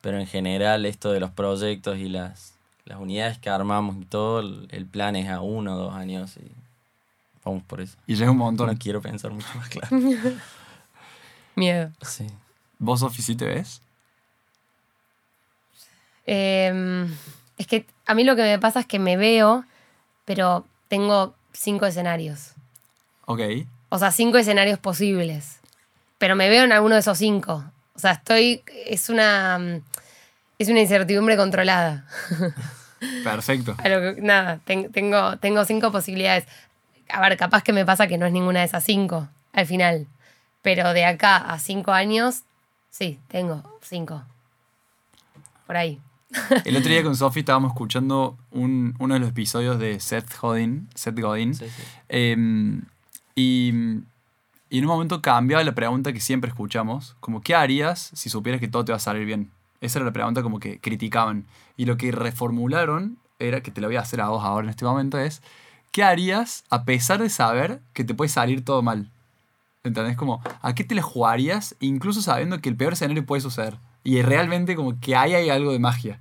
Pero 0.00 0.18
en 0.18 0.26
general 0.26 0.86
esto 0.86 1.10
de 1.10 1.20
los 1.20 1.30
proyectos 1.30 1.98
y 1.98 2.08
las, 2.08 2.54
las 2.84 2.98
unidades 2.98 3.38
que 3.38 3.50
armamos 3.50 3.96
y 3.96 4.04
todo, 4.04 4.40
el, 4.40 4.68
el 4.70 4.86
plan 4.86 5.16
es 5.16 5.28
a 5.28 5.40
uno 5.40 5.74
o 5.74 5.78
dos 5.78 5.94
años 5.94 6.36
y 6.38 6.50
vamos 7.44 7.62
por 7.64 7.80
eso. 7.80 7.98
Y 8.06 8.14
llega 8.14 8.30
un 8.30 8.38
montón. 8.38 8.68
No 8.68 8.78
quiero 8.78 9.02
pensar 9.02 9.32
mucho 9.32 9.48
más 9.56 9.68
claro. 9.68 9.94
Miedo. 11.56 11.90
Sí. 12.00 12.26
¿Vos, 12.78 13.00
Sofi, 13.00 13.20
sí 13.20 13.34
te 13.34 13.44
ves? 13.44 13.82
Eh, 16.26 17.06
es 17.58 17.66
que 17.66 17.86
a 18.06 18.14
mí 18.14 18.24
lo 18.24 18.36
que 18.36 18.42
me 18.42 18.58
pasa 18.58 18.80
es 18.80 18.86
que 18.86 18.98
me 18.98 19.16
veo, 19.16 19.64
pero 20.24 20.64
tengo 20.88 21.34
cinco 21.52 21.86
escenarios. 21.86 22.52
Ok. 23.26 23.40
O 23.90 23.98
sea, 23.98 24.10
cinco 24.12 24.38
escenarios 24.38 24.78
posibles. 24.78 25.60
Pero 26.18 26.36
me 26.36 26.48
veo 26.48 26.64
en 26.64 26.72
alguno 26.72 26.94
de 26.94 27.00
esos 27.00 27.18
cinco. 27.18 27.64
O 27.94 27.98
sea, 27.98 28.12
estoy. 28.12 28.62
Es 28.86 29.08
una. 29.08 29.58
mm, 29.58 29.82
Es 30.58 30.68
una 30.68 30.80
incertidumbre 30.80 31.36
controlada. 31.36 32.04
Perfecto. 33.24 33.76
Que- 33.82 34.16
nada, 34.20 34.60
ten- 34.64 34.92
tengo, 34.92 35.38
tengo 35.38 35.64
cinco 35.64 35.90
posibilidades. 35.90 36.44
A 37.08 37.20
ver, 37.22 37.36
capaz 37.38 37.62
que 37.62 37.72
me 37.72 37.84
pasa 37.86 38.06
que 38.06 38.18
no 38.18 38.26
es 38.26 38.32
ninguna 38.32 38.60
de 38.60 38.66
esas 38.66 38.84
cinco 38.84 39.28
al 39.52 39.66
final. 39.66 40.06
Pero 40.62 40.92
de 40.92 41.04
acá 41.06 41.36
a 41.38 41.58
cinco 41.58 41.92
años, 41.92 42.42
sí, 42.90 43.18
tengo 43.28 43.62
cinco. 43.82 44.22
Por 45.66 45.76
ahí. 45.78 45.98
El 46.64 46.76
otro 46.76 46.90
día 46.90 47.02
con 47.02 47.16
Sofi 47.16 47.40
estábamos 47.40 47.72
escuchando 47.72 48.38
un- 48.52 48.94
uno 48.98 49.14
de 49.14 49.20
los 49.20 49.30
episodios 49.30 49.78
de 49.78 49.98
Seth 50.00 50.38
Godin. 50.40 50.88
Seth 50.94 51.18
Godin. 51.18 51.54
Sí, 51.54 51.66
sí. 51.68 51.82
Em, 52.08 52.82
y, 53.34 53.72
y 54.68 54.78
en 54.78 54.84
un 54.84 54.86
momento 54.90 55.22
cambiaba 55.22 55.64
la 55.64 55.74
pregunta 55.74 56.12
que 56.12 56.20
siempre 56.20 56.48
escuchamos, 56.50 57.16
como 57.20 57.40
¿qué 57.40 57.54
harías 57.54 58.10
si 58.14 58.30
supieras 58.30 58.60
que 58.60 58.68
todo 58.68 58.84
te 58.84 58.92
va 58.92 58.96
a 58.96 59.00
salir 59.00 59.24
bien? 59.26 59.50
Esa 59.80 59.98
era 59.98 60.06
la 60.06 60.12
pregunta 60.12 60.42
como 60.42 60.60
que 60.60 60.78
criticaban. 60.78 61.46
Y 61.76 61.86
lo 61.86 61.96
que 61.96 62.12
reformularon 62.12 63.18
era, 63.38 63.62
que 63.62 63.70
te 63.70 63.80
lo 63.80 63.88
voy 63.88 63.96
a 63.96 64.00
hacer 64.00 64.20
a 64.20 64.28
vos 64.28 64.44
ahora 64.44 64.64
en 64.66 64.70
este 64.70 64.84
momento, 64.84 65.18
es 65.18 65.42
¿qué 65.90 66.04
harías 66.04 66.64
a 66.70 66.84
pesar 66.84 67.20
de 67.20 67.30
saber 67.30 67.80
que 67.94 68.04
te 68.04 68.14
puede 68.14 68.28
salir 68.28 68.64
todo 68.64 68.82
mal? 68.82 69.10
¿Entendés? 69.82 70.16
Como, 70.16 70.42
¿a 70.60 70.74
qué 70.74 70.84
te 70.84 70.94
le 70.94 71.00
jugarías 71.02 71.74
incluso 71.80 72.20
sabiendo 72.22 72.60
que 72.60 72.68
el 72.68 72.76
peor 72.76 72.92
escenario 72.92 73.24
puede 73.24 73.40
suceder? 73.40 73.78
Y 74.02 74.22
realmente 74.22 74.76
como 74.76 74.98
que 75.00 75.14
ahí 75.16 75.34
hay 75.34 75.50
algo 75.50 75.72
de 75.72 75.78
magia. 75.78 76.20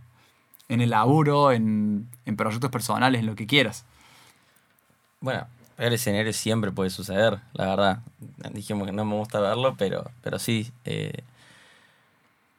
En 0.67 0.81
el 0.81 0.91
laburo, 0.91 1.51
en, 1.51 2.07
en 2.25 2.35
proyectos 2.35 2.69
personales, 2.69 3.19
en 3.21 3.25
lo 3.25 3.35
que 3.35 3.47
quieras. 3.47 3.85
Bueno, 5.21 5.47
el 5.77 5.93
escenario 5.93 6.33
siempre 6.33 6.71
puede 6.71 6.89
suceder, 6.89 7.39
la 7.53 7.67
verdad. 7.67 7.99
Dijimos 8.53 8.85
que 8.85 8.93
no 8.93 9.05
me 9.05 9.15
gusta 9.15 9.39
verlo, 9.39 9.75
pero, 9.77 10.11
pero 10.21 10.37
sí. 10.37 10.71
eh, 10.85 11.23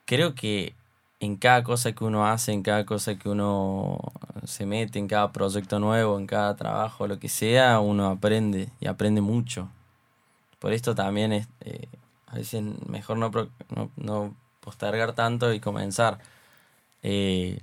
creo 0.07 0.35
que 0.35 0.75
en 1.21 1.37
cada 1.37 1.63
cosa 1.63 1.93
que 1.93 2.03
uno 2.03 2.27
hace, 2.27 2.53
en 2.53 2.63
cada 2.63 2.85
cosa 2.87 3.17
que 3.17 3.29
uno 3.29 3.99
se 4.45 4.65
mete, 4.67 4.99
en 4.99 5.07
cada 5.07 5.33
proyecto 5.33 5.79
nuevo, 5.79 6.19
en 6.19 6.27
cada 6.27 6.57
trabajo, 6.57 7.07
lo 7.07 7.19
que 7.19 7.29
sea, 7.29 7.79
uno 7.81 8.09
aprende 8.09 8.71
y 8.81 8.87
aprende 8.87 9.21
mucho. 9.21 9.69
Por 10.59 10.73
esto 10.73 10.95
también 10.95 11.33
es 11.33 11.47
eh, 11.61 11.89
a 12.27 12.37
veces 12.37 12.63
mejor 12.89 13.19
no, 13.19 13.31
no, 13.75 13.91
no 13.97 14.35
postergar 14.71 15.15
tanto 15.15 15.53
y 15.53 15.59
comenzar. 15.59 16.19
Eh, 17.03 17.59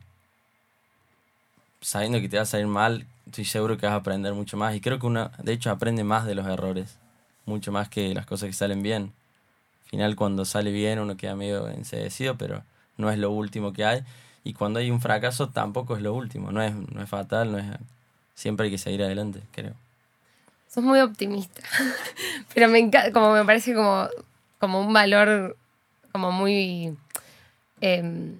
sabiendo 1.79 2.19
que 2.19 2.27
te 2.27 2.35
va 2.35 2.43
a 2.43 2.45
salir 2.45 2.67
mal, 2.67 3.05
estoy 3.25 3.45
seguro 3.45 3.77
que 3.77 3.85
vas 3.85 3.93
a 3.93 3.97
aprender 3.97 4.33
mucho 4.33 4.57
más. 4.57 4.75
Y 4.75 4.81
creo 4.81 4.99
que 4.99 5.05
uno, 5.05 5.31
de 5.41 5.53
hecho, 5.53 5.71
aprende 5.71 6.03
más 6.03 6.25
de 6.25 6.35
los 6.35 6.45
errores, 6.45 6.97
mucho 7.45 7.71
más 7.71 7.87
que 7.87 8.13
las 8.13 8.25
cosas 8.25 8.47
que 8.47 8.53
salen 8.53 8.83
bien. 8.83 9.13
Al 9.85 9.89
final, 9.89 10.15
cuando 10.17 10.43
sale 10.43 10.71
bien, 10.71 10.99
uno 10.99 11.15
queda 11.15 11.35
medio 11.35 11.69
ensedecido, 11.69 12.35
pero 12.37 12.61
no 12.97 13.09
es 13.09 13.17
lo 13.17 13.31
último 13.31 13.71
que 13.71 13.85
hay. 13.85 14.03
Y 14.43 14.53
cuando 14.53 14.79
hay 14.79 14.91
un 14.91 14.99
fracaso, 14.99 15.47
tampoco 15.47 15.95
es 15.95 16.01
lo 16.01 16.13
último. 16.13 16.51
No 16.51 16.61
es, 16.61 16.75
no 16.75 17.01
es 17.01 17.09
fatal, 17.09 17.53
no 17.53 17.57
es. 17.57 17.65
Siempre 18.35 18.65
hay 18.65 18.71
que 18.71 18.77
seguir 18.77 19.01
adelante, 19.01 19.41
creo. 19.53 19.73
Sos 20.67 20.83
muy 20.83 20.99
optimista. 20.99 21.61
Pero 22.53 22.67
me 22.67 22.79
encanta, 22.79 23.13
como 23.13 23.31
me 23.31 23.45
parece 23.45 23.73
como, 23.73 24.09
como 24.59 24.81
un 24.81 24.91
valor 24.91 25.55
como 26.17 26.31
muy, 26.31 26.97
eh, 27.79 28.33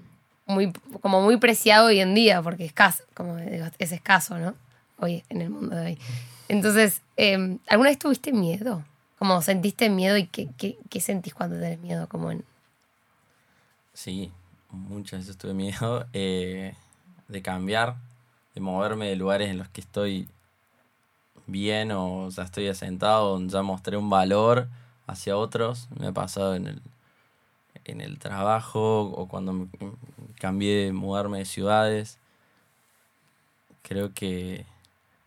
muy, 0.47 0.73
como 0.99 1.21
muy 1.21 1.37
preciado 1.37 1.87
hoy 1.87 1.99
en 1.99 2.15
día, 2.15 2.41
porque 2.41 2.63
es 2.63 2.69
escaso, 2.69 3.03
como 3.13 3.37
es 3.37 3.91
escaso, 3.91 4.39
¿no? 4.39 4.55
Hoy 4.97 5.23
en 5.29 5.41
el 5.43 5.51
mundo 5.51 5.75
de 5.75 5.85
hoy. 5.85 5.99
Entonces, 6.47 7.01
eh, 7.17 7.59
¿alguna 7.67 7.91
vez 7.91 7.99
tuviste 7.99 8.33
miedo? 8.33 8.83
Como 9.19 9.43
sentiste 9.43 9.91
miedo 9.91 10.17
y 10.17 10.25
qué, 10.25 10.49
qué, 10.57 11.01
sentís 11.01 11.35
cuando 11.35 11.57
tenés 11.57 11.79
miedo? 11.79 12.09
Como 12.09 12.31
en, 12.31 12.43
Sí, 13.93 14.31
muchas 14.71 15.19
veces 15.19 15.37
tuve 15.37 15.53
miedo 15.53 16.07
eh, 16.13 16.73
de 17.27 17.41
cambiar, 17.43 17.97
de 18.55 18.61
moverme 18.61 19.07
de 19.07 19.15
lugares 19.15 19.51
en 19.51 19.59
los 19.59 19.69
que 19.69 19.81
estoy 19.81 20.27
bien 21.45 21.91
o 21.91 22.29
ya 22.29 22.41
estoy 22.41 22.69
asentado, 22.69 23.39
ya 23.45 23.61
mostré 23.61 23.97
un 23.97 24.09
valor 24.09 24.67
hacia 25.05 25.37
otros. 25.37 25.87
Me 25.99 26.07
ha 26.07 26.11
pasado 26.11 26.55
en 26.55 26.67
el, 26.67 26.81
en 27.88 28.02
el 28.02 28.19
trabajo 28.19 29.02
o 29.02 29.28
cuando 29.28 29.54
me- 29.54 29.67
cambié 30.39 30.86
de 30.86 30.93
mudarme 30.93 31.39
de 31.39 31.45
ciudades. 31.45 32.17
Creo 33.82 34.13
que, 34.13 34.65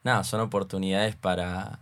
nada, 0.05 0.25
son 0.25 0.41
oportunidades 0.41 1.17
para, 1.17 1.79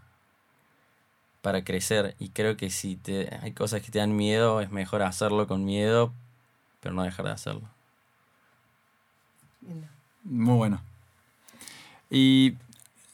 para 1.42 1.64
crecer 1.64 2.14
y 2.18 2.30
creo 2.30 2.56
que 2.56 2.70
si 2.70 2.96
te, 2.96 3.34
hay 3.42 3.52
cosas 3.52 3.82
que 3.82 3.90
te 3.90 3.98
dan 3.98 4.14
miedo, 4.16 4.60
es 4.60 4.70
mejor 4.70 5.02
hacerlo 5.02 5.46
con 5.46 5.64
miedo, 5.64 6.12
pero 6.80 6.94
no 6.94 7.02
dejar 7.02 7.26
de 7.26 7.32
hacerlo. 7.32 7.68
Muy 10.24 10.56
bueno. 10.56 10.80
Y 12.10 12.54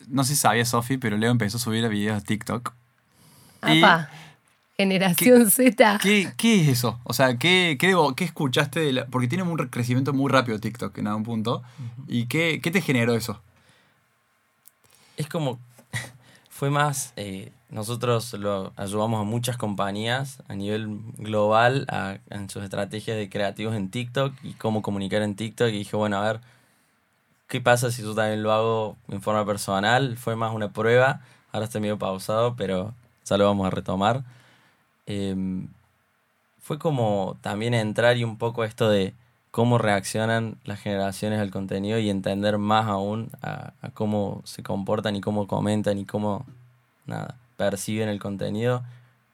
no 0.09 0.25
sé 0.25 0.35
si 0.35 0.41
sabía 0.41 0.65
Sofi, 0.65 0.99
pero 0.99 1.17
Leo 1.17 1.31
empezó 1.31 1.57
a 1.57 1.61
subir 1.61 1.89
videos 1.89 2.21
a 2.21 2.25
TikTok. 2.25 2.73
Y- 3.67 3.81
Generación 4.77 5.51
Z. 5.51 5.99
¿Qué, 6.03 6.33
qué 6.37 6.63
es 6.63 6.69
eso? 6.69 6.99
O 7.05 7.13
sea, 7.13 7.37
¿qué, 7.39 7.77
qué, 7.79 7.89
debo- 7.95 8.15
qué 8.15 8.25
escuchaste? 8.25 8.81
de 8.81 8.93
la- 8.93 9.07
porque 9.07 9.29
tiene 9.29 9.45
un 9.45 9.57
re- 9.57 9.71
crecimiento 9.71 10.13
muy 10.13 10.31
rápido 10.31 10.59
TikTok 10.59 10.99
en 10.99 11.07
algún 11.07 11.23
punto. 11.23 11.63
¿Y 12.09 12.27
qué, 12.27 12.61
qué 12.63 12.71
te 12.71 12.81
generó 12.81 13.15
eso? 13.15 13.41
Es 15.17 15.29
como, 15.29 15.61
fue 16.51 16.71
más, 16.71 17.13
eh, 17.17 17.53
nosotros 17.71 18.33
lo 18.35 18.73
ayudamos 18.77 19.21
a 19.21 19.25
muchas 19.25 19.57
compañías 19.57 20.43
a 20.49 20.55
nivel 20.55 20.99
global 21.19 21.87
a- 21.89 22.19
en 22.31 22.51
sus 22.51 22.65
estrategias 22.65 23.17
de 23.17 23.29
creativos 23.31 23.75
en 23.77 23.91
TikTok 23.91 24.33
y 24.43 24.55
cómo 24.55 24.83
comunicar 24.83 25.23
en 25.23 25.37
TikTok. 25.37 25.69
Y 25.69 25.79
dije, 25.79 25.97
bueno, 25.97 26.17
a 26.19 26.25
ver, 26.25 26.41
¿qué 27.49 27.61
pasa 27.61 27.91
si 27.93 28.03
yo 28.03 28.15
también 28.15 28.43
lo 28.43 28.53
hago 28.53 28.97
en 29.09 29.23
forma 29.23 29.47
personal? 29.47 30.17
Fue 30.17 30.37
más 30.37 30.53
una 30.55 30.73
prueba, 30.73 31.21
Ahora 31.53 31.67
está 31.67 31.79
medio 31.79 31.97
pausado, 32.01 32.57
pero 32.57 32.93
ya 33.25 33.37
lo 33.37 33.45
vamos 33.45 33.65
a 33.69 33.71
retomar. 33.71 34.25
Em, 35.07 35.69
fue 36.61 36.79
como 36.79 37.37
también 37.43 37.75
entrar 37.75 38.17
y 38.17 38.25
un 38.25 38.39
poco 38.39 38.65
esto 38.65 38.89
de 38.89 39.15
cómo 39.51 39.79
reaccionan 39.79 40.57
las 40.65 40.81
generaciones 40.81 41.41
al 41.41 41.51
contenido 41.51 41.99
y 41.99 42.11
entender 42.11 42.59
más 42.59 42.87
aún 42.87 43.31
a, 43.43 43.73
a 43.83 43.91
cómo 43.91 44.43
se 44.45 44.63
comportan 44.63 45.15
y 45.15 45.21
cómo 45.21 45.47
comentan 45.47 45.99
y 45.99 46.05
cómo 46.05 46.45
nada, 47.07 47.37
perciben 47.57 48.09
el 48.09 48.19
contenido 48.19 48.83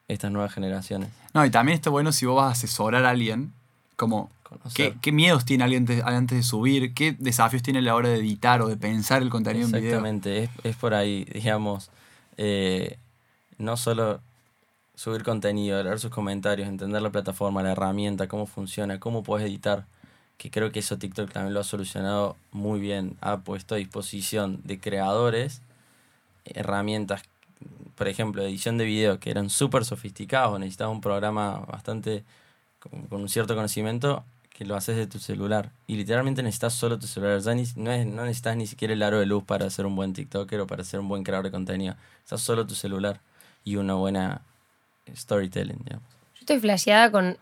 estas 0.07 0.31
nuevas 0.31 0.53
generaciones. 0.53 1.09
No, 1.33 1.45
y 1.45 1.49
también 1.49 1.75
está 1.75 1.89
bueno 1.89 2.11
si 2.11 2.25
vos 2.25 2.35
vas 2.37 2.47
a 2.47 2.51
asesorar 2.51 3.05
a 3.05 3.09
alguien, 3.11 3.53
como. 3.95 4.29
¿qué, 4.75 4.93
qué 5.01 5.11
miedos 5.13 5.45
tiene 5.45 5.63
alguien 5.63 5.83
antes, 5.83 6.03
antes 6.03 6.37
de 6.37 6.43
subir, 6.43 6.93
qué 6.93 7.15
desafíos 7.17 7.63
tiene 7.63 7.79
a 7.79 7.83
la 7.83 7.95
hora 7.95 8.09
de 8.09 8.17
editar 8.17 8.61
o 8.61 8.67
de 8.67 8.75
pensar 8.75 9.21
el 9.21 9.29
contenido 9.29 9.65
en 9.65 9.71
video. 9.71 9.87
Exactamente, 9.87 10.43
es, 10.43 10.49
es 10.63 10.75
por 10.75 10.93
ahí, 10.93 11.23
digamos, 11.33 11.89
eh, 12.37 12.97
no 13.57 13.77
solo 13.77 14.19
subir 14.95 15.23
contenido, 15.23 15.81
leer 15.83 15.99
sus 15.99 16.11
comentarios, 16.11 16.67
entender 16.67 17.01
la 17.01 17.11
plataforma, 17.11 17.63
la 17.63 17.71
herramienta, 17.71 18.27
cómo 18.27 18.45
funciona, 18.45 18.99
cómo 18.99 19.23
puedes 19.23 19.47
editar, 19.47 19.85
que 20.37 20.51
creo 20.51 20.71
que 20.71 20.79
eso 20.79 20.97
TikTok 20.97 21.31
también 21.31 21.53
lo 21.53 21.59
ha 21.59 21.63
solucionado 21.63 22.35
muy 22.51 22.79
bien, 22.79 23.17
ha 23.21 23.39
puesto 23.41 23.75
a 23.75 23.77
disposición 23.77 24.61
de 24.63 24.79
creadores 24.79 25.61
herramientas, 26.45 27.23
por 27.95 28.07
ejemplo, 28.07 28.41
edición 28.43 28.77
de 28.77 28.85
video, 28.85 29.19
que 29.19 29.29
eran 29.29 29.49
súper 29.49 29.85
sofisticados, 29.85 30.59
necesitabas 30.59 30.93
un 30.95 31.01
programa 31.01 31.59
bastante 31.67 32.23
con, 32.79 33.07
un 33.21 33.29
cierto 33.29 33.55
conocimiento 33.55 34.23
que 34.49 34.65
lo 34.65 34.75
haces 34.75 34.97
de 34.97 35.07
tu 35.07 35.19
celular. 35.19 35.71
Y 35.87 35.95
literalmente 35.95 36.43
necesitas 36.43 36.73
solo 36.73 36.99
tu 36.99 37.07
celular. 37.07 37.39
Ya 37.41 37.53
ni- 37.53 37.65
no, 37.75 37.91
es- 37.91 38.05
no 38.05 38.23
necesitas 38.25 38.57
ni 38.57 38.67
siquiera 38.67 38.93
el 38.93 39.03
aro 39.03 39.19
de 39.19 39.25
luz 39.25 39.43
para 39.43 39.69
ser 39.69 39.85
un 39.85 39.95
buen 39.95 40.13
TikToker 40.13 40.59
o 40.61 40.67
para 40.67 40.83
ser 40.83 40.99
un 40.99 41.07
buen 41.07 41.23
creador 41.23 41.45
de 41.45 41.51
contenido. 41.51 41.95
Necesitas 42.15 42.41
solo 42.41 42.67
tu 42.67 42.75
celular 42.75 43.21
y 43.63 43.75
una 43.77 43.93
buena 43.95 44.41
storytelling, 45.15 45.77
digamos. 45.83 46.07
Yo 46.35 46.39
estoy 46.41 46.59
flasheada 46.59 47.11
con 47.11 47.37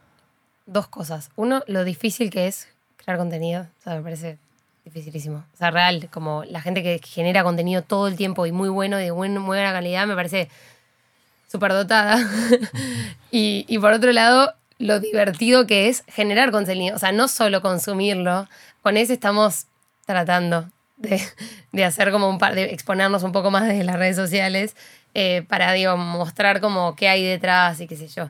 dos 0.65 0.87
cosas. 0.87 1.29
Uno, 1.35 1.63
lo 1.67 1.83
difícil 1.83 2.29
que 2.29 2.47
es 2.47 2.67
crear 2.97 3.17
contenido. 3.17 3.63
O 3.79 3.83
sea, 3.83 3.95
me 3.95 4.01
parece 4.01 4.37
dificilísimo. 4.85 5.43
O 5.53 5.57
sea, 5.57 5.71
real, 5.71 6.09
como 6.11 6.43
la 6.45 6.61
gente 6.61 6.81
que 6.83 6.99
genera 7.03 7.43
contenido 7.43 7.81
todo 7.81 8.07
el 8.07 8.15
tiempo 8.15 8.45
y 8.45 8.51
muy 8.51 8.69
bueno, 8.69 8.97
de 8.97 9.11
buen- 9.11 9.33
muy 9.37 9.57
buena 9.57 9.71
calidad, 9.71 10.05
me 10.07 10.15
parece 10.15 10.49
súper 11.47 11.73
dotada. 11.73 12.17
y, 13.31 13.65
y 13.67 13.79
por 13.79 13.93
otro 13.93 14.11
lado, 14.11 14.53
lo 14.77 14.99
divertido 14.99 15.67
que 15.67 15.89
es 15.89 16.03
generar 16.07 16.51
contenido. 16.51 16.95
O 16.95 16.99
sea, 16.99 17.11
no 17.11 17.27
solo 17.27 17.61
consumirlo. 17.61 18.47
Con 18.81 18.97
eso 18.97 19.13
estamos 19.13 19.65
tratando 20.05 20.69
de, 20.97 21.21
de 21.71 21.85
hacer 21.85 22.11
como 22.11 22.29
un 22.29 22.37
par, 22.37 22.55
de 22.55 22.73
exponernos 22.73 23.23
un 23.23 23.31
poco 23.31 23.51
más 23.51 23.67
desde 23.67 23.83
las 23.83 23.97
redes 23.97 24.15
sociales 24.15 24.75
eh, 25.13 25.43
para, 25.47 25.71
digo, 25.73 25.97
mostrar 25.97 26.61
como 26.61 26.95
qué 26.95 27.07
hay 27.09 27.23
detrás 27.23 27.79
y 27.81 27.87
qué 27.87 27.95
sé 27.95 28.07
yo. 28.07 28.29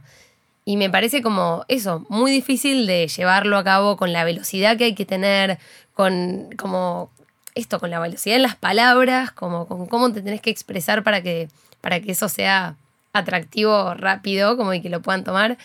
Y 0.66 0.78
me 0.78 0.90
parece 0.90 1.22
como 1.22 1.66
eso, 1.68 2.06
muy 2.10 2.32
difícil 2.32 2.86
de 2.86 3.08
llevarlo 3.08 3.58
a 3.58 3.64
cabo 3.64 3.98
con 3.98 4.14
la 4.14 4.24
velocidad 4.24 4.78
que 4.78 4.84
hay 4.86 4.96
que 4.96 5.06
tener, 5.06 5.58
con 5.94 6.50
como 6.58 7.10
esto, 7.56 7.80
con 7.80 7.90
la 7.90 8.00
velocidad 8.00 8.36
en 8.36 8.44
las 8.44 8.56
palabras, 8.56 9.32
como 9.32 9.68
con 9.68 9.88
cómo 9.88 10.12
te 10.14 10.22
tenés 10.22 10.42
que 10.42 10.50
expresar 10.50 11.04
para 11.04 11.22
que, 11.22 11.50
para 11.82 12.00
que 12.00 12.12
eso 12.12 12.30
sea 12.30 12.76
atractivo 13.14 13.94
rápido, 13.96 14.58
como 14.58 14.74
y 14.74 14.82
que 14.82 14.90
lo 14.90 15.02
puedan 15.02 15.24
tomar. 15.24 15.58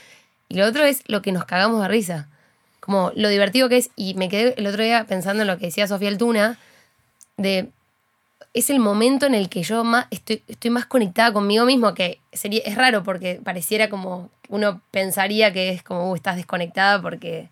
Y 0.48 0.56
lo 0.56 0.66
otro 0.66 0.84
es 0.84 1.02
lo 1.06 1.22
que 1.22 1.32
nos 1.32 1.44
cagamos 1.44 1.82
de 1.82 1.88
risa. 1.88 2.28
Como 2.80 3.12
lo 3.14 3.28
divertido 3.28 3.68
que 3.68 3.78
es, 3.78 3.90
y 3.96 4.14
me 4.14 4.28
quedé 4.28 4.54
el 4.56 4.66
otro 4.66 4.82
día 4.82 5.04
pensando 5.04 5.42
en 5.42 5.48
lo 5.48 5.58
que 5.58 5.66
decía 5.66 5.86
Sofía 5.86 6.08
Altuna, 6.08 6.58
de 7.36 7.70
es 8.54 8.70
el 8.70 8.78
momento 8.78 9.26
en 9.26 9.34
el 9.34 9.48
que 9.48 9.64
yo 9.64 9.82
más 9.82 10.06
estoy, 10.10 10.42
estoy 10.46 10.70
más 10.70 10.86
conectada 10.86 11.32
conmigo 11.32 11.64
mismo, 11.64 11.92
que 11.92 12.20
sería, 12.32 12.62
es 12.64 12.76
raro 12.76 13.02
porque 13.02 13.40
pareciera 13.42 13.90
como 13.90 14.30
uno 14.48 14.80
pensaría 14.92 15.52
que 15.52 15.70
es 15.70 15.82
como 15.82 16.10
"Uh, 16.10 16.14
estás 16.14 16.36
desconectada 16.36 17.02
porque, 17.02 17.48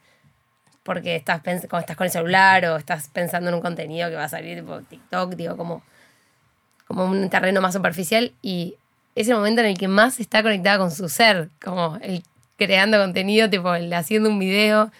porque 0.84 1.16
estás, 1.16 1.42
como 1.68 1.80
estás 1.80 1.96
con 1.96 2.06
el 2.06 2.12
celular 2.12 2.64
o 2.66 2.76
estás 2.76 3.08
pensando 3.08 3.48
en 3.48 3.56
un 3.56 3.60
contenido 3.60 4.08
que 4.10 4.14
va 4.14 4.24
a 4.24 4.28
salir 4.28 4.60
tipo 4.60 4.80
TikTok, 4.80 5.34
digo, 5.34 5.56
como, 5.56 5.82
como 6.86 7.04
un 7.04 7.28
terreno 7.28 7.60
más 7.60 7.74
superficial 7.74 8.32
y 8.40 8.76
es 9.16 9.28
el 9.28 9.34
momento 9.34 9.60
en 9.60 9.66
el 9.66 9.78
que 9.78 9.88
más 9.88 10.20
está 10.20 10.42
conectada 10.42 10.78
con 10.78 10.92
su 10.92 11.08
ser, 11.08 11.50
como 11.62 11.98
el 12.00 12.22
creando 12.56 12.98
contenido, 12.98 13.50
tipo 13.50 13.74
el 13.74 13.92
haciendo 13.92 14.30
un 14.30 14.38
video, 14.38 14.92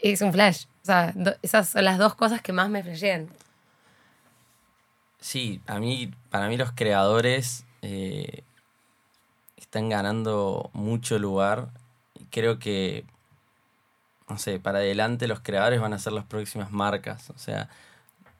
es 0.00 0.22
un 0.22 0.32
flash. 0.32 0.64
O 0.82 0.86
sea, 0.86 1.12
esas 1.42 1.68
son 1.68 1.84
las 1.84 1.98
dos 1.98 2.14
cosas 2.14 2.40
que 2.40 2.52
más 2.54 2.70
me 2.70 2.82
flashean. 2.82 3.28
Sí, 5.20 5.60
a 5.66 5.80
mí, 5.80 6.10
para 6.30 6.48
mí 6.48 6.56
los 6.56 6.72
creadores 6.72 7.64
eh, 7.82 8.42
están 9.56 9.88
ganando 9.88 10.70
mucho 10.72 11.18
lugar. 11.18 11.70
Creo 12.30 12.58
que, 12.58 13.04
no 14.28 14.38
sé, 14.38 14.60
para 14.60 14.78
adelante 14.78 15.26
los 15.28 15.40
creadores 15.40 15.80
van 15.80 15.92
a 15.92 15.98
ser 15.98 16.12
las 16.12 16.24
próximas 16.24 16.70
marcas. 16.70 17.30
O 17.30 17.38
sea, 17.38 17.68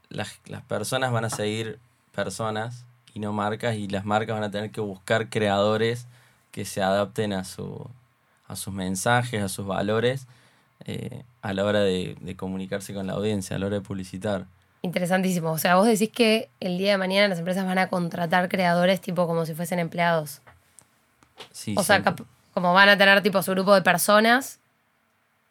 las, 0.08 0.40
las 0.46 0.62
personas 0.62 1.12
van 1.12 1.24
a 1.24 1.30
seguir 1.30 1.78
personas 2.14 2.84
y 3.14 3.20
no 3.20 3.32
marcas 3.32 3.76
y 3.76 3.88
las 3.88 4.04
marcas 4.04 4.34
van 4.36 4.44
a 4.44 4.50
tener 4.50 4.70
que 4.70 4.80
buscar 4.80 5.28
creadores 5.30 6.06
que 6.52 6.64
se 6.64 6.82
adapten 6.82 7.32
a, 7.32 7.44
su, 7.44 7.88
a 8.46 8.56
sus 8.56 8.72
mensajes, 8.72 9.42
a 9.42 9.48
sus 9.48 9.66
valores 9.66 10.26
eh, 10.84 11.24
a 11.42 11.52
la 11.52 11.64
hora 11.64 11.80
de, 11.80 12.16
de 12.20 12.36
comunicarse 12.36 12.94
con 12.94 13.06
la 13.06 13.14
audiencia, 13.14 13.56
a 13.56 13.58
la 13.58 13.66
hora 13.66 13.76
de 13.76 13.82
publicitar. 13.82 14.46
Interesantísimo. 14.82 15.50
O 15.50 15.58
sea, 15.58 15.76
vos 15.76 15.86
decís 15.86 16.10
que 16.10 16.50
el 16.60 16.78
día 16.78 16.92
de 16.92 16.98
mañana 16.98 17.28
las 17.28 17.38
empresas 17.38 17.64
van 17.66 17.78
a 17.78 17.88
contratar 17.88 18.48
creadores 18.48 19.00
tipo 19.00 19.26
como 19.26 19.44
si 19.44 19.54
fuesen 19.54 19.78
empleados. 19.78 20.40
Sí, 21.52 21.74
o 21.76 21.82
sea, 21.82 22.02
siempre. 22.02 22.24
como 22.54 22.72
van 22.72 22.88
a 22.88 22.98
tener 22.98 23.22
tipo 23.22 23.42
su 23.42 23.52
grupo 23.52 23.74
de 23.74 23.82
personas 23.82 24.60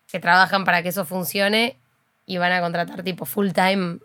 que 0.07 0.19
trabajan 0.19 0.63
para 0.63 0.81
que 0.81 0.89
eso 0.89 1.05
funcione 1.05 1.77
y 2.25 2.37
van 2.37 2.51
a 2.51 2.61
contratar 2.61 3.03
tipo 3.03 3.25
full 3.25 3.51
time. 3.51 3.99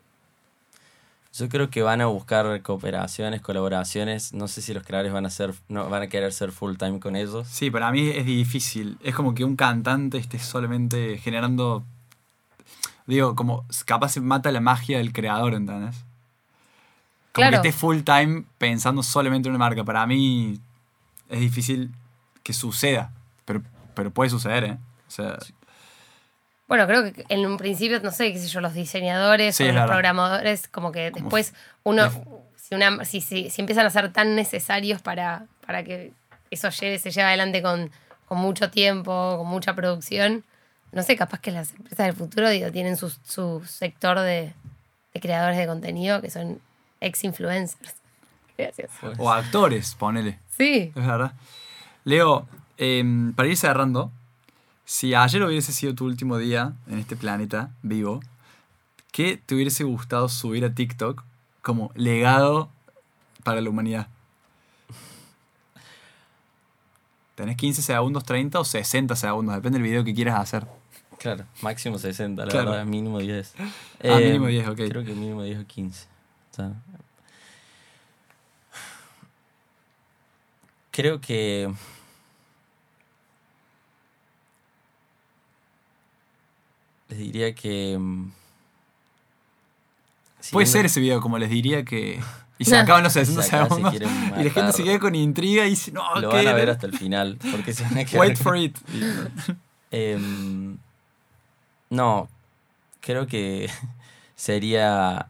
Yo 1.34 1.48
creo 1.48 1.70
que 1.70 1.80
van 1.80 2.02
a 2.02 2.06
buscar 2.06 2.60
cooperaciones, 2.60 3.40
colaboraciones. 3.40 4.34
No 4.34 4.48
sé 4.48 4.60
si 4.60 4.74
los 4.74 4.82
creadores 4.82 5.12
van 5.12 5.24
a 5.24 5.30
ser, 5.30 5.54
no, 5.68 5.88
van 5.88 6.02
a 6.02 6.08
querer 6.08 6.32
ser 6.32 6.52
full 6.52 6.76
time 6.76 7.00
con 7.00 7.16
ellos. 7.16 7.48
Sí, 7.48 7.70
para 7.70 7.90
mí 7.90 8.10
es 8.10 8.26
difícil. 8.26 8.98
Es 9.02 9.14
como 9.14 9.34
que 9.34 9.44
un 9.44 9.56
cantante 9.56 10.18
esté 10.18 10.38
solamente 10.38 11.16
generando. 11.18 11.84
Digo, 13.06 13.34
como 13.34 13.64
capaz 13.84 14.10
se 14.10 14.20
mata 14.20 14.50
la 14.52 14.60
magia 14.60 14.98
del 14.98 15.12
creador, 15.12 15.54
¿entendés? 15.54 15.96
Como 17.32 17.48
Claro. 17.48 17.62
que 17.62 17.68
esté 17.68 17.78
full 17.78 18.00
time 18.02 18.44
pensando 18.58 19.02
solamente 19.02 19.48
en 19.48 19.54
una 19.54 19.64
marca. 19.64 19.82
Para 19.84 20.06
mí 20.06 20.60
es 21.28 21.40
difícil 21.40 21.90
que 22.42 22.52
suceda. 22.52 23.10
Pero, 23.44 23.62
pero 23.94 24.10
puede 24.10 24.30
suceder, 24.30 24.64
¿eh? 24.64 24.76
O 25.08 25.10
sea, 25.10 25.38
Bueno, 26.68 26.86
creo 26.86 27.12
que 27.12 27.24
en 27.28 27.44
un 27.46 27.56
principio, 27.56 28.00
no 28.00 28.10
sé, 28.12 28.32
qué 28.32 28.38
sé 28.38 28.48
yo, 28.48 28.60
los 28.60 28.74
diseñadores 28.74 29.56
Sí, 29.56 29.64
o 29.64 29.66
los 29.66 29.74
verdad. 29.74 29.88
programadores, 29.88 30.68
como 30.68 30.92
que 30.92 31.10
después 31.10 31.54
uno, 31.82 32.10
si, 32.56 32.74
una, 32.74 33.04
si, 33.04 33.20
si, 33.20 33.50
si 33.50 33.60
empiezan 33.60 33.84
a 33.86 33.90
ser 33.90 34.12
tan 34.12 34.34
necesarios 34.36 35.02
para, 35.02 35.46
para 35.66 35.82
que 35.84 36.12
eso 36.50 36.68
lleve, 36.70 36.98
se 36.98 37.10
lleve 37.10 37.28
adelante 37.28 37.60
con, 37.62 37.90
con 38.26 38.38
mucho 38.38 38.70
tiempo, 38.70 39.36
con 39.38 39.48
mucha 39.48 39.74
producción, 39.74 40.44
no 40.92 41.02
sé, 41.02 41.16
capaz 41.16 41.40
que 41.40 41.50
las 41.50 41.72
empresas 41.72 42.06
del 42.06 42.14
futuro 42.14 42.48
digo, 42.50 42.70
tienen 42.70 42.96
su, 42.96 43.10
su 43.10 43.62
sector 43.66 44.20
de, 44.20 44.52
de 45.14 45.20
creadores 45.20 45.56
de 45.56 45.66
contenido 45.66 46.20
que 46.20 46.30
son 46.30 46.60
ex-influencers. 47.00 47.94
Gracias. 48.58 48.90
Pues, 49.00 49.18
o 49.18 49.30
actores, 49.30 49.94
ponele. 49.94 50.38
Sí. 50.56 50.92
Es 50.94 51.06
verdad. 51.06 51.32
Leo, 52.04 52.46
em, 52.76 53.32
para 53.32 53.48
ir 53.48 53.56
cerrando, 53.56 54.10
si 54.84 55.14
ayer 55.14 55.42
hubiese 55.42 55.72
sido 55.72 55.94
tu 55.94 56.04
último 56.04 56.36
día 56.36 56.74
en 56.88 56.98
este 56.98 57.16
planeta 57.16 57.70
vivo, 57.82 58.20
¿qué 59.12 59.40
te 59.44 59.54
hubiese 59.54 59.84
gustado 59.84 60.28
subir 60.28 60.64
a 60.64 60.74
TikTok 60.74 61.24
como 61.62 61.90
legado 61.94 62.70
para 63.44 63.60
la 63.60 63.70
humanidad? 63.70 64.08
Tenés 67.34 67.56
15 67.56 67.80
segundos, 67.80 68.24
30 68.24 68.60
o 68.60 68.64
60 68.64 69.16
segundos, 69.16 69.54
depende 69.54 69.78
del 69.78 69.88
video 69.88 70.04
que 70.04 70.14
quieras 70.14 70.38
hacer. 70.38 70.66
Claro, 71.22 71.44
máximo 71.62 71.98
60, 71.98 72.44
la 72.44 72.50
Claro. 72.50 72.70
verdad, 72.72 72.84
mínimo 72.84 73.20
10. 73.20 73.54
Ah, 74.02 74.18
mínimo 74.18 74.48
10, 74.48 74.66
ok. 74.66 74.76
Creo 74.88 75.04
que 75.04 75.12
mínimo 75.14 75.42
10 75.44 75.60
o 75.60 75.66
15. 75.66 76.06
O 76.50 76.54
sea, 76.54 76.72
creo 80.90 81.20
que. 81.20 81.72
Les 87.08 87.18
diría 87.18 87.54
que. 87.54 87.96
mm, 87.98 88.30
Puede 90.50 90.66
siguiendo- 90.66 90.72
ser 90.72 90.86
ese 90.86 91.00
video, 91.00 91.20
como 91.20 91.38
les 91.38 91.50
diría 91.50 91.84
que... 91.84 92.20
Y 92.58 92.64
se 92.64 92.76
acaban 92.78 93.04
los 93.04 93.12
60 93.12 93.42
Se 93.42 93.48
acaba, 93.48 93.68
se 93.68 93.74
segundos 93.76 93.94
y 93.94 94.44
la 94.44 94.50
gente 94.50 94.72
se 94.72 94.82
queda 94.82 94.98
con 94.98 95.14
intriga 95.14 95.66
y 95.66 95.70
dice, 95.70 95.92
no, 95.92 96.02
Lo 96.20 96.30
¿qué 96.30 96.36
van 96.38 96.48
a 96.48 96.52
ver 96.52 96.70
hasta 96.70 96.86
el 96.86 96.98
final. 96.98 97.38
Porque 97.52 97.72
se 97.72 97.84
van 97.84 97.98
a 97.98 98.04
quedar 98.04 98.20
Wait 98.26 98.36
for 98.36 98.56
it. 98.56 98.76
Em, 99.92 100.78
no, 101.92 102.28
creo 103.02 103.26
que 103.26 103.68
sería. 104.34 105.28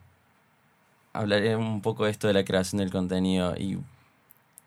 Hablaré 1.11 1.55
un 1.57 1.81
poco 1.81 2.05
de 2.05 2.11
esto 2.11 2.27
de 2.27 2.33
la 2.33 2.45
creación 2.45 2.79
del 2.79 2.89
contenido 2.89 3.55
y 3.57 3.77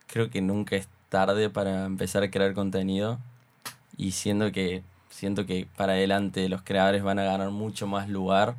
creo 0.06 0.30
que 0.30 0.42
nunca 0.42 0.76
es 0.76 0.88
tarde 1.08 1.50
para 1.50 1.86
empezar 1.86 2.22
a 2.22 2.30
crear 2.30 2.54
contenido 2.54 3.18
y 3.96 4.12
siendo 4.12 4.52
que 4.52 4.84
siento 5.10 5.46
que 5.46 5.66
para 5.76 5.94
adelante 5.94 6.48
los 6.48 6.62
creadores 6.62 7.02
van 7.02 7.18
a 7.18 7.24
ganar 7.24 7.50
mucho 7.50 7.86
más 7.86 8.08
lugar 8.08 8.54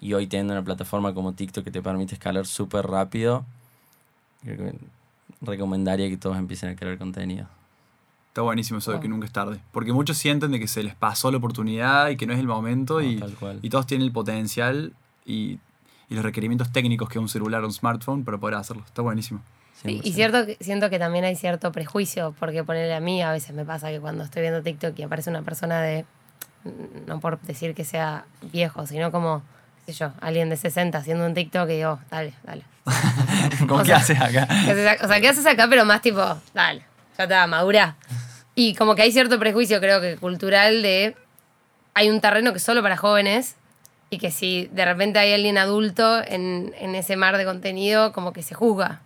y 0.00 0.12
hoy 0.14 0.26
teniendo 0.26 0.54
una 0.54 0.64
plataforma 0.64 1.14
como 1.14 1.34
TikTok 1.34 1.64
que 1.64 1.70
te 1.70 1.82
permite 1.82 2.14
escalar 2.14 2.46
súper 2.46 2.86
rápido, 2.86 3.46
recomendaría 5.40 6.08
que 6.10 6.16
todos 6.16 6.36
empiecen 6.36 6.70
a 6.70 6.76
crear 6.76 6.98
contenido. 6.98 7.55
Está 8.36 8.42
buenísimo 8.42 8.80
eso 8.80 8.92
de 8.92 9.00
que 9.00 9.08
nunca 9.08 9.24
es 9.24 9.32
tarde. 9.32 9.60
Porque 9.72 9.94
muchos 9.94 10.18
sienten 10.18 10.50
de 10.52 10.60
que 10.60 10.68
se 10.68 10.82
les 10.82 10.94
pasó 10.94 11.30
la 11.30 11.38
oportunidad 11.38 12.10
y 12.10 12.18
que 12.18 12.26
no 12.26 12.34
es 12.34 12.38
el 12.38 12.46
momento 12.46 13.00
No, 13.00 13.00
y, 13.00 13.16
tal 13.16 13.32
cual. 13.32 13.58
y 13.62 13.70
todos 13.70 13.86
tienen 13.86 14.06
el 14.06 14.12
potencial 14.12 14.92
y, 15.24 15.58
y 16.10 16.14
los 16.14 16.22
requerimientos 16.22 16.70
técnicos 16.70 17.08
que 17.08 17.18
un 17.18 17.30
celular 17.30 17.62
o 17.64 17.66
un 17.66 17.72
smartphone 17.72 18.24
para 18.24 18.36
poder 18.36 18.56
hacerlo. 18.56 18.82
Está 18.84 19.00
buenísimo. 19.00 19.40
Sí, 19.82 19.88
100%. 19.88 20.00
y 20.04 20.12
cierto, 20.12 20.44
que- 20.44 20.58
siento 20.60 20.90
que 20.90 20.98
también 20.98 21.24
hay 21.24 21.34
cierto 21.34 21.72
prejuicio, 21.72 22.34
porque 22.38 22.62
ponerle 22.62 22.94
a 22.94 23.00
mí 23.00 23.22
a 23.22 23.32
veces 23.32 23.54
me 23.56 23.64
pasa 23.64 23.88
que 23.88 24.00
cuando 24.00 24.22
estoy 24.24 24.42
viendo 24.42 24.62
TikTok 24.62 24.98
y 24.98 25.02
aparece 25.04 25.30
una 25.30 25.40
persona 25.40 25.80
de, 25.80 26.04
no 27.06 27.20
por 27.20 27.40
decir 27.40 27.74
que 27.74 27.86
sea 27.86 28.26
viejo, 28.52 28.86
sino 28.86 29.10
como, 29.10 29.40
qué 29.86 29.94
sé 29.94 30.00
yo, 30.00 30.12
alguien 30.20 30.50
de 30.50 30.58
60 30.58 30.98
haciendo 30.98 31.24
un 31.24 31.32
TikTok 31.32 31.70
y 31.70 31.76
digo, 31.76 32.00
dale, 32.10 32.34
dale. 32.44 32.64
¿Cómo 33.66 33.76
O 33.76 33.78
qué 33.78 33.86
sea, 33.86 33.96
haces 33.96 34.20
acá? 34.20 34.46
¿Qué 34.46 34.70
haces 34.72 34.86
acá? 34.86 35.04
O 35.06 35.08
sea, 35.08 35.20
¿qué 35.22 35.28
haces 35.30 35.46
acá? 35.46 35.66
Pero 35.70 35.86
más 35.86 36.02
tipo, 36.02 36.20
dale, 36.52 36.82
ya 37.16 37.24
está, 37.24 37.46
madura. 37.46 37.96
Y 38.56 38.74
como 38.74 38.96
que 38.96 39.02
hay 39.02 39.12
cierto 39.12 39.38
prejuicio, 39.38 39.78
creo 39.80 40.00
que 40.00 40.16
cultural, 40.16 40.82
de 40.82 41.14
hay 41.94 42.10
un 42.10 42.20
terreno 42.20 42.50
que 42.52 42.58
es 42.58 42.64
solo 42.64 42.82
para 42.82 42.96
jóvenes 42.96 43.54
y 44.10 44.18
que 44.18 44.30
si 44.30 44.68
de 44.72 44.84
repente 44.84 45.18
hay 45.18 45.32
alguien 45.32 45.58
adulto 45.58 46.22
en, 46.26 46.74
en 46.78 46.94
ese 46.94 47.16
mar 47.16 47.36
de 47.36 47.44
contenido, 47.44 48.12
como 48.12 48.32
que 48.32 48.42
se 48.42 48.54
juzga. 48.54 49.02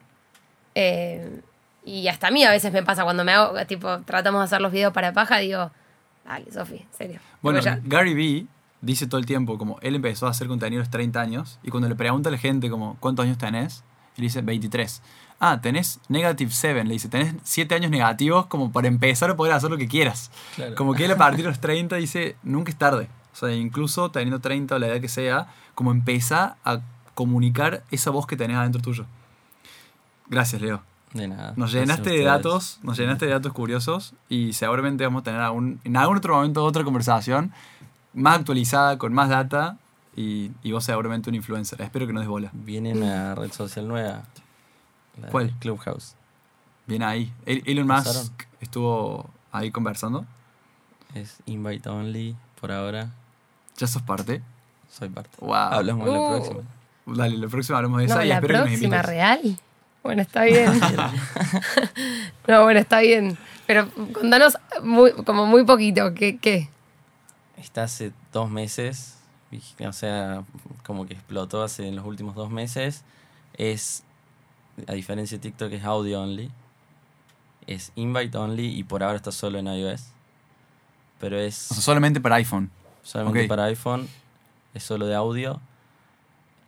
Eh, 0.75 1.41
y 1.85 2.09
hasta 2.09 2.29
a 2.29 2.31
mí 2.31 2.45
a 2.45 2.51
veces 2.51 2.73
me 2.73 2.83
pasa 2.83 3.05
cuando 3.05 3.25
me 3.25 3.33
hago, 3.33 3.55
tipo, 3.67 4.01
tratamos 4.01 4.41
de 4.41 4.45
hacer 4.45 4.61
los 4.61 4.71
videos 4.73 4.93
para 4.93 5.13
paja, 5.13 5.39
digo, 5.39 5.71
dale, 6.25 6.51
Sofi, 6.53 6.77
en 6.77 6.93
serio. 6.97 7.21
Bueno, 7.43 7.61
Gary 7.85 8.15
Vee 8.15 8.47
dice 8.83 9.07
todo 9.07 9.19
el 9.19 9.27
tiempo 9.27 9.59
como 9.59 9.79
él 9.83 9.95
empezó 9.95 10.27
a 10.27 10.31
hacer 10.31 10.47
contenido 10.47 10.81
a 10.81 10.85
los 10.85 10.91
30 10.91 11.21
años 11.21 11.59
y 11.63 11.71
cuando 11.71 11.89
le 11.89 11.97
pregunta 11.97 12.29
a 12.29 12.33
la 12.33 12.39
gente 12.39 12.71
como 12.71 12.97
¿cuántos 13.01 13.25
años 13.25 13.39
tenés? 13.39 13.83
Le 14.17 14.25
dice 14.25 14.43
23. 14.43 15.03
Ah, 15.43 15.59
tenés 15.63 16.01
negative 16.09 16.51
7, 16.53 16.85
le 16.85 16.93
dice, 16.93 17.09
tenés 17.09 17.35
7 17.43 17.75
años 17.75 17.91
negativos 17.91 18.45
como 18.47 18.71
para 18.73 18.89
empezar 18.89 19.31
a 19.31 19.37
poder 19.37 19.55
hacer 19.55 19.71
lo 19.71 19.79
que 19.79 19.89
quieras. 19.89 20.31
Claro. 20.55 20.75
Como 20.75 20.93
que 20.93 21.07
él 21.07 21.11
a 21.13 21.17
partir 21.17 21.45
de 21.45 21.51
los 21.51 21.61
30 21.61 21.97
dice, 21.97 22.37
nunca 22.43 22.71
es 22.71 22.77
tarde. 22.77 23.09
O 23.33 23.37
sea, 23.37 23.51
incluso 23.51 24.11
teniendo 24.11 24.41
30 24.41 24.75
o 24.75 24.79
la 24.79 24.89
edad 24.89 25.01
que 25.01 25.09
sea, 25.09 25.49
como 25.75 25.93
empieza 25.93 26.57
a 26.63 26.81
comunicar 27.15 27.83
esa 27.91 28.11
voz 28.11 28.27
que 28.27 28.37
tenés 28.37 28.59
adentro 28.59 28.83
tuyo. 28.83 29.07
Gracias, 30.29 30.61
Leo. 30.61 30.83
De 31.15 31.27
nada. 31.27 31.55
Nos 31.57 31.73
llenaste 31.73 32.11
de 32.11 32.23
datos, 32.23 32.79
nos 32.83 32.99
llenaste 32.99 33.27
de 33.27 33.33
datos 33.33 33.53
curiosos 33.53 34.15
y 34.29 34.53
seguramente 34.53 35.05
vamos 35.05 35.23
a 35.23 35.25
tener 35.25 35.41
algún, 35.41 35.81
en 35.85 35.97
algún 35.97 36.19
otro 36.19 36.37
momento 36.37 36.63
otra 36.63 36.85
conversación 36.85 37.53
más 38.13 38.39
actualizada, 38.39 38.99
con 38.99 39.13
más 39.13 39.29
data 39.29 39.79
y, 40.15 40.51
y 40.63 40.73
vos 40.73 40.85
seguramente 40.85 41.31
un 41.31 41.35
influencer. 41.35 41.81
Espero 41.81 42.07
que 42.07 42.13
no 42.13 42.21
des 42.21 42.29
bola. 42.29 42.51
Viene 42.53 42.93
una 42.93 43.35
red 43.35 43.51
social 43.53 43.89
nueva. 43.89 44.23
¿Cuál? 45.31 45.51
Clubhouse. 45.59 46.15
Bien 46.87 47.03
ahí. 47.03 47.33
El- 47.47 47.63
Elon 47.67 47.87
¿Pasaron? 47.87 48.23
Musk 48.23 48.43
estuvo 48.61 49.29
ahí 49.53 49.71
conversando. 49.71 50.25
Es 51.15 51.39
invite 51.47 51.89
only 51.89 52.37
por 52.61 52.73
ahora. 52.73 53.11
Ya 53.77 53.87
sos 53.87 54.03
parte. 54.03 54.43
Soy 54.91 55.09
parte. 55.09 55.31
Wow. 55.41 55.55
Hablamos 55.55 56.07
en 56.09 56.13
la 56.15 56.21
Uh. 56.21 56.31
próxima. 56.37 56.61
Dale, 57.07 57.37
la 57.39 57.49
próxima 57.49 57.79
hablamos 57.79 57.99
de 58.01 58.05
esa 58.07 58.17
No, 58.17 58.25
y 58.25 58.29
la 58.29 58.35
espero 58.37 58.49
que 58.53 58.59
nos 58.59 58.69
próxima, 58.69 58.97
invites. 58.97 59.07
¿real? 59.07 59.59
Bueno, 60.03 60.23
está 60.23 60.45
bien. 60.45 60.81
no, 62.49 62.63
bueno, 62.65 62.81
está 62.81 63.01
bien. 63.01 63.37
Pero 63.67 63.89
contanos 64.13 64.57
muy, 64.83 65.13
como 65.25 65.47
muy 65.47 65.65
poquito, 65.65 66.13
¿qué? 66.15 66.39
qué? 66.39 66.69
Está 67.57 67.85
hace 67.85 68.13
dos 68.33 68.51
meses. 68.51 69.17
O 69.87 69.93
sea, 69.93 70.45
como 70.85 71.07
que 71.07 71.15
explotó 71.15 71.63
hace 71.63 71.87
en 71.89 71.97
los 71.97 72.05
últimos 72.07 72.35
dos 72.37 72.51
meses. 72.51 73.03
Es, 73.55 74.05
a 74.87 74.93
diferencia 74.93 75.39
de 75.39 75.43
TikTok, 75.43 75.73
es 75.73 75.85
audio 75.85 76.21
only. 76.23 76.51
Es 77.67 77.93
invite 77.95 78.37
only 78.37 78.67
y 78.67 78.85
por 78.85 79.03
ahora 79.03 79.17
está 79.17 79.33
solo 79.33 79.59
en 79.59 79.67
iOS. 79.67 80.07
Pero 81.19 81.39
es 81.39 81.71
O 81.71 81.75
sea, 81.75 81.83
solamente 81.83 82.21
para 82.21 82.37
iPhone. 82.37 82.71
solamente 83.03 83.47
para 83.49 83.65
iPhone. 83.65 84.09
Es 84.75 84.83
solo 84.85 85.07
de 85.07 85.15
audio. 85.15 85.61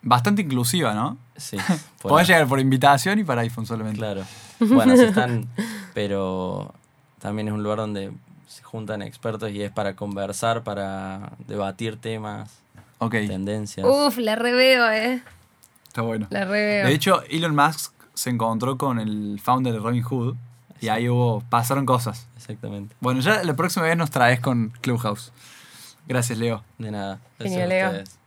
Bastante 0.02 0.42
inclusiva, 0.42 0.94
¿no? 0.94 1.16
Sí. 1.36 1.56
Podés 2.02 2.26
llegar 2.28 2.46
por 2.48 2.60
invitación 2.60 3.18
y 3.18 3.24
para 3.24 3.42
iPhone 3.42 3.66
solamente. 3.66 3.98
Claro. 3.98 4.24
Bueno, 4.60 4.96
sí 4.96 5.04
están, 5.04 5.48
pero 5.94 6.72
también 7.20 7.48
es 7.48 7.54
un 7.54 7.62
lugar 7.62 7.78
donde 7.78 8.12
se 8.46 8.62
juntan 8.62 9.00
expertos 9.02 9.50
y 9.50 9.62
es 9.62 9.70
para 9.70 9.94
conversar, 9.96 10.62
para 10.62 11.32
debatir 11.46 11.96
temas, 11.96 12.50
Ok, 12.98 13.12
tendencias. 13.12 13.86
Uf, 13.88 14.18
la 14.18 14.36
reveo, 14.36 14.90
¿eh? 14.90 15.22
está 15.86 16.02
bueno. 16.02 16.26
La 16.30 16.44
reveo. 16.44 16.86
De 16.86 16.92
hecho, 16.92 17.22
Elon 17.30 17.54
Musk 17.54 17.92
se 18.22 18.30
encontró 18.30 18.78
con 18.78 19.00
el 19.00 19.40
founder 19.42 19.72
de 19.72 19.80
Robin 19.80 20.04
Hood 20.04 20.36
y 20.80 20.88
ahí 20.90 21.08
hubo, 21.08 21.40
pasaron 21.50 21.84
cosas. 21.84 22.28
Exactamente. 22.36 22.94
Bueno, 23.00 23.18
ya 23.20 23.42
la 23.42 23.54
próxima 23.54 23.84
vez 23.86 23.96
nos 23.96 24.10
traes 24.10 24.38
con 24.38 24.70
Clubhouse. 24.80 25.32
Gracias, 26.06 26.38
Leo. 26.38 26.62
De 26.78 26.92
nada. 26.92 27.18
Genial, 27.40 27.68
Leo. 27.68 27.86
ustedes. 27.88 28.18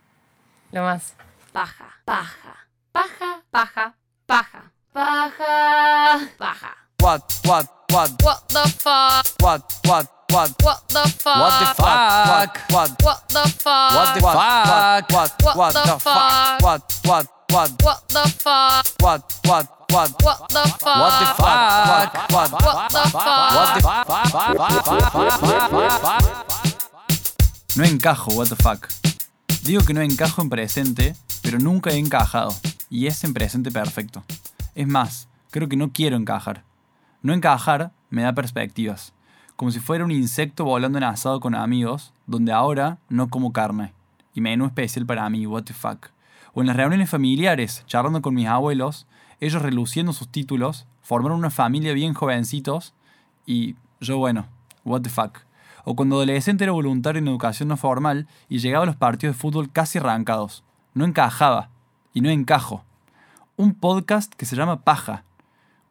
Lo 0.74 0.82
más. 0.84 1.14
Paja, 1.54 1.86
paja, 2.04 2.68
paja, 2.92 3.44
paja, 3.52 3.94
paja, 4.26 4.72
paja, 4.92 6.30
paja. 6.38 6.76
What, 7.00 7.22
what, 7.46 7.66
what, 7.90 8.12
What 8.22 8.48
the 8.50 8.70
fuck? 8.78 9.26
what, 9.42 9.64
what, 9.86 10.08
what, 10.30 10.52
What 10.62 10.90
the 10.90 11.08
fuck? 11.08 11.40
what 11.40 11.60
the 11.60 11.74
fuck, 11.76 12.58
what, 12.70 13.02
What 13.02 13.30
the 13.30 13.48
fuck? 13.48 13.96
what 13.96 14.16
the 14.16 14.22
fuck, 14.22 15.12
what, 15.12 15.42
What 15.42 15.56
what 15.56 15.74
the 15.74 15.84
the 15.84 16.00
fuck, 16.00 16.02
fuck? 16.02 16.62
what, 16.62 17.00
what, 17.06 17.28
what, 17.50 17.72
What 17.84 18.10
the 18.10 18.28
fuck? 18.44 18.86
what, 19.00 19.40
what, 19.46 19.75
what, 19.92 20.12
What 20.24 20.50
the 20.50 20.66
fuck? 20.80 20.98
what 20.98 21.20
the 21.20 21.26
fuck, 21.36 21.72
what, 22.32 22.52
What 22.52 22.90
the 22.92 23.04
fuck? 23.12 23.54
what 23.56 25.30
the 25.76 26.46
No 27.76 27.84
encajo, 27.84 28.34
what 28.34 28.48
the 28.48 28.56
fuck. 28.56 28.88
Digo 29.64 29.84
que 29.84 29.94
no 29.94 30.02
encajo 30.02 30.42
en 30.42 30.50
presente, 30.50 31.16
pero 31.42 31.60
nunca 31.60 31.92
he 31.92 31.98
encajado. 31.98 32.54
Y 32.90 33.08
es 33.08 33.24
en 33.24 33.34
presente 33.34 33.72
perfecto. 33.72 34.24
Es 34.76 34.88
más, 34.88 35.28
creo 35.52 35.68
que 35.68 35.76
no 35.78 35.92
quiero 35.92 36.16
encajar. 36.16 36.64
No 37.22 37.34
encajar 37.34 37.92
me 38.10 38.22
da 38.22 38.34
perspectivas. 38.34 39.14
Como 39.56 39.72
si 39.72 39.80
fuera 39.80 40.06
un 40.06 40.12
insecto 40.12 40.66
volando 40.66 40.98
en 40.98 41.04
asado 41.04 41.40
con 41.40 41.56
amigos, 41.56 42.14
donde 42.28 42.52
ahora 42.52 42.98
no 43.10 43.30
como 43.30 43.54
carne. 43.54 43.94
Y 44.34 44.42
menú 44.42 44.66
especial 44.66 45.06
para 45.06 45.30
mí, 45.30 45.48
what 45.48 45.64
the 45.64 45.74
fuck. 45.74 46.08
O 46.54 46.62
en 46.62 46.68
las 46.68 46.76
reuniones 46.76 47.10
familiares, 47.10 47.84
charlando 47.88 48.22
con 48.22 48.34
mis 48.34 48.48
abuelos, 48.48 49.08
ellos 49.40 49.62
reluciendo 49.62 50.14
sus 50.14 50.30
títulos, 50.30 50.88
formaron 51.02 51.40
una 51.40 51.50
familia 51.50 51.94
bien 51.94 52.14
jovencitos 52.14 52.94
y 53.46 53.76
yo, 54.00 54.18
bueno, 54.18 54.48
what 54.84 55.02
the 55.02 55.10
fuck. 55.10 55.40
O 55.84 55.96
cuando 55.96 56.16
adolescente 56.16 56.64
era 56.64 56.74
voluntario 56.74 57.20
en 57.20 57.28
educación 57.28 57.70
no 57.70 57.78
formal 57.78 58.28
y 58.50 58.58
llegaba 58.58 58.84
a 58.84 58.88
los 58.88 58.96
partidos 58.96 59.36
de 59.36 59.42
fútbol 59.42 59.72
casi 59.72 60.00
arrancados. 60.00 60.64
No 60.94 61.06
encajaba. 61.06 61.70
Y 62.14 62.22
no 62.22 62.30
encajo. 62.30 62.84
Un 63.58 63.76
podcast 63.76 64.34
que 64.34 64.46
se 64.46 64.56
llama 64.56 64.82
Paja. 64.82 65.26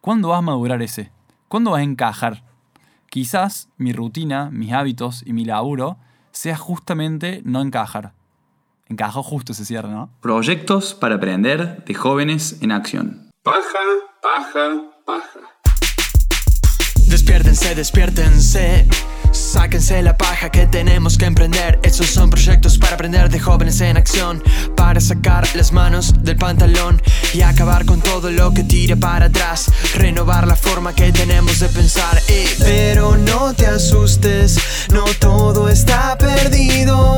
¿Cuándo 0.00 0.28
vas 0.28 0.38
a 0.38 0.42
madurar 0.42 0.82
ese? 0.82 1.12
¿Cuándo 1.48 1.70
vas 1.72 1.80
a 1.80 1.84
encajar? 1.84 2.42
Quizás 3.08 3.68
mi 3.76 3.92
rutina, 3.92 4.50
mis 4.50 4.72
hábitos 4.72 5.22
y 5.24 5.32
mi 5.32 5.44
laburo 5.44 5.98
sea 6.32 6.56
justamente 6.56 7.42
no 7.44 7.60
encajar. 7.60 8.12
Encajó 8.88 9.22
justo 9.22 9.52
ese 9.52 9.64
cierre, 9.64 9.90
¿no? 9.90 10.10
Proyectos 10.20 10.94
para 10.94 11.14
aprender 11.14 11.84
de 11.84 11.94
jóvenes 11.94 12.58
en 12.60 12.72
acción. 12.72 13.23
Paja, 13.44 13.84
paja, 14.22 14.66
paja. 15.04 15.40
Despiértense, 17.08 17.74
despiértense. 17.74 18.88
Sáquense 19.32 20.00
la 20.00 20.16
paja 20.16 20.48
que 20.48 20.66
tenemos 20.66 21.18
que 21.18 21.26
emprender. 21.26 21.78
Estos 21.82 22.06
son 22.06 22.30
proyectos 22.30 22.78
para 22.78 22.94
aprender 22.94 23.28
de 23.28 23.38
jóvenes 23.38 23.82
en 23.82 23.98
acción. 23.98 24.42
Para 24.74 24.98
sacar 24.98 25.46
las 25.56 25.72
manos 25.72 26.24
del 26.24 26.36
pantalón 26.36 27.02
y 27.34 27.42
acabar 27.42 27.84
con 27.84 28.00
todo 28.00 28.30
lo 28.30 28.54
que 28.54 28.62
tire 28.62 28.96
para 28.96 29.26
atrás. 29.26 29.70
Renovar 29.94 30.46
la 30.46 30.56
forma 30.56 30.94
que 30.94 31.12
tenemos 31.12 31.60
de 31.60 31.68
pensar. 31.68 32.22
Pero 32.60 33.18
no 33.18 33.52
te 33.52 33.66
asustes, 33.66 34.58
no 34.90 35.04
todo 35.20 35.68
está 35.68 36.16
perdido. 36.16 37.14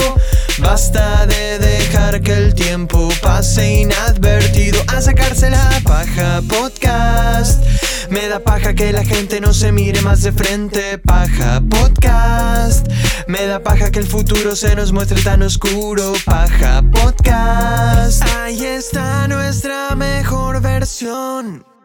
Basta 0.58 1.26
de 1.26 1.58
dejar 1.58 2.22
que 2.22 2.32
el 2.32 2.54
tiempo 2.54 3.10
pase 3.20 3.80
inadvertido. 3.82 4.80
A 4.88 5.02
sacarse 5.02 5.50
la 5.50 5.80
paja 5.84 6.40
podcast. 6.48 7.62
Me 8.08 8.28
da 8.28 8.40
paja 8.40 8.72
que 8.72 8.90
la 8.92 9.04
gente 9.04 9.40
no 9.40 9.52
se 9.52 9.70
mire 9.70 10.00
más 10.00 10.22
de 10.22 10.32
frente. 10.32 10.98
Paja 10.98 11.62
podcast. 11.68 12.86
Me 13.26 13.46
da 13.46 13.62
paja 13.62 13.90
que 13.90 13.98
el 13.98 14.06
futuro 14.06 14.56
se 14.56 14.74
nos 14.74 14.92
muestre 14.92 15.20
tan 15.20 15.42
oscuro. 15.42 16.14
Paja 16.24 16.82
podcast. 16.90 18.22
Ahí 18.36 18.64
está 18.64 19.28
nuestra 19.28 19.94
mejor 19.94 20.62
versión. 20.62 21.75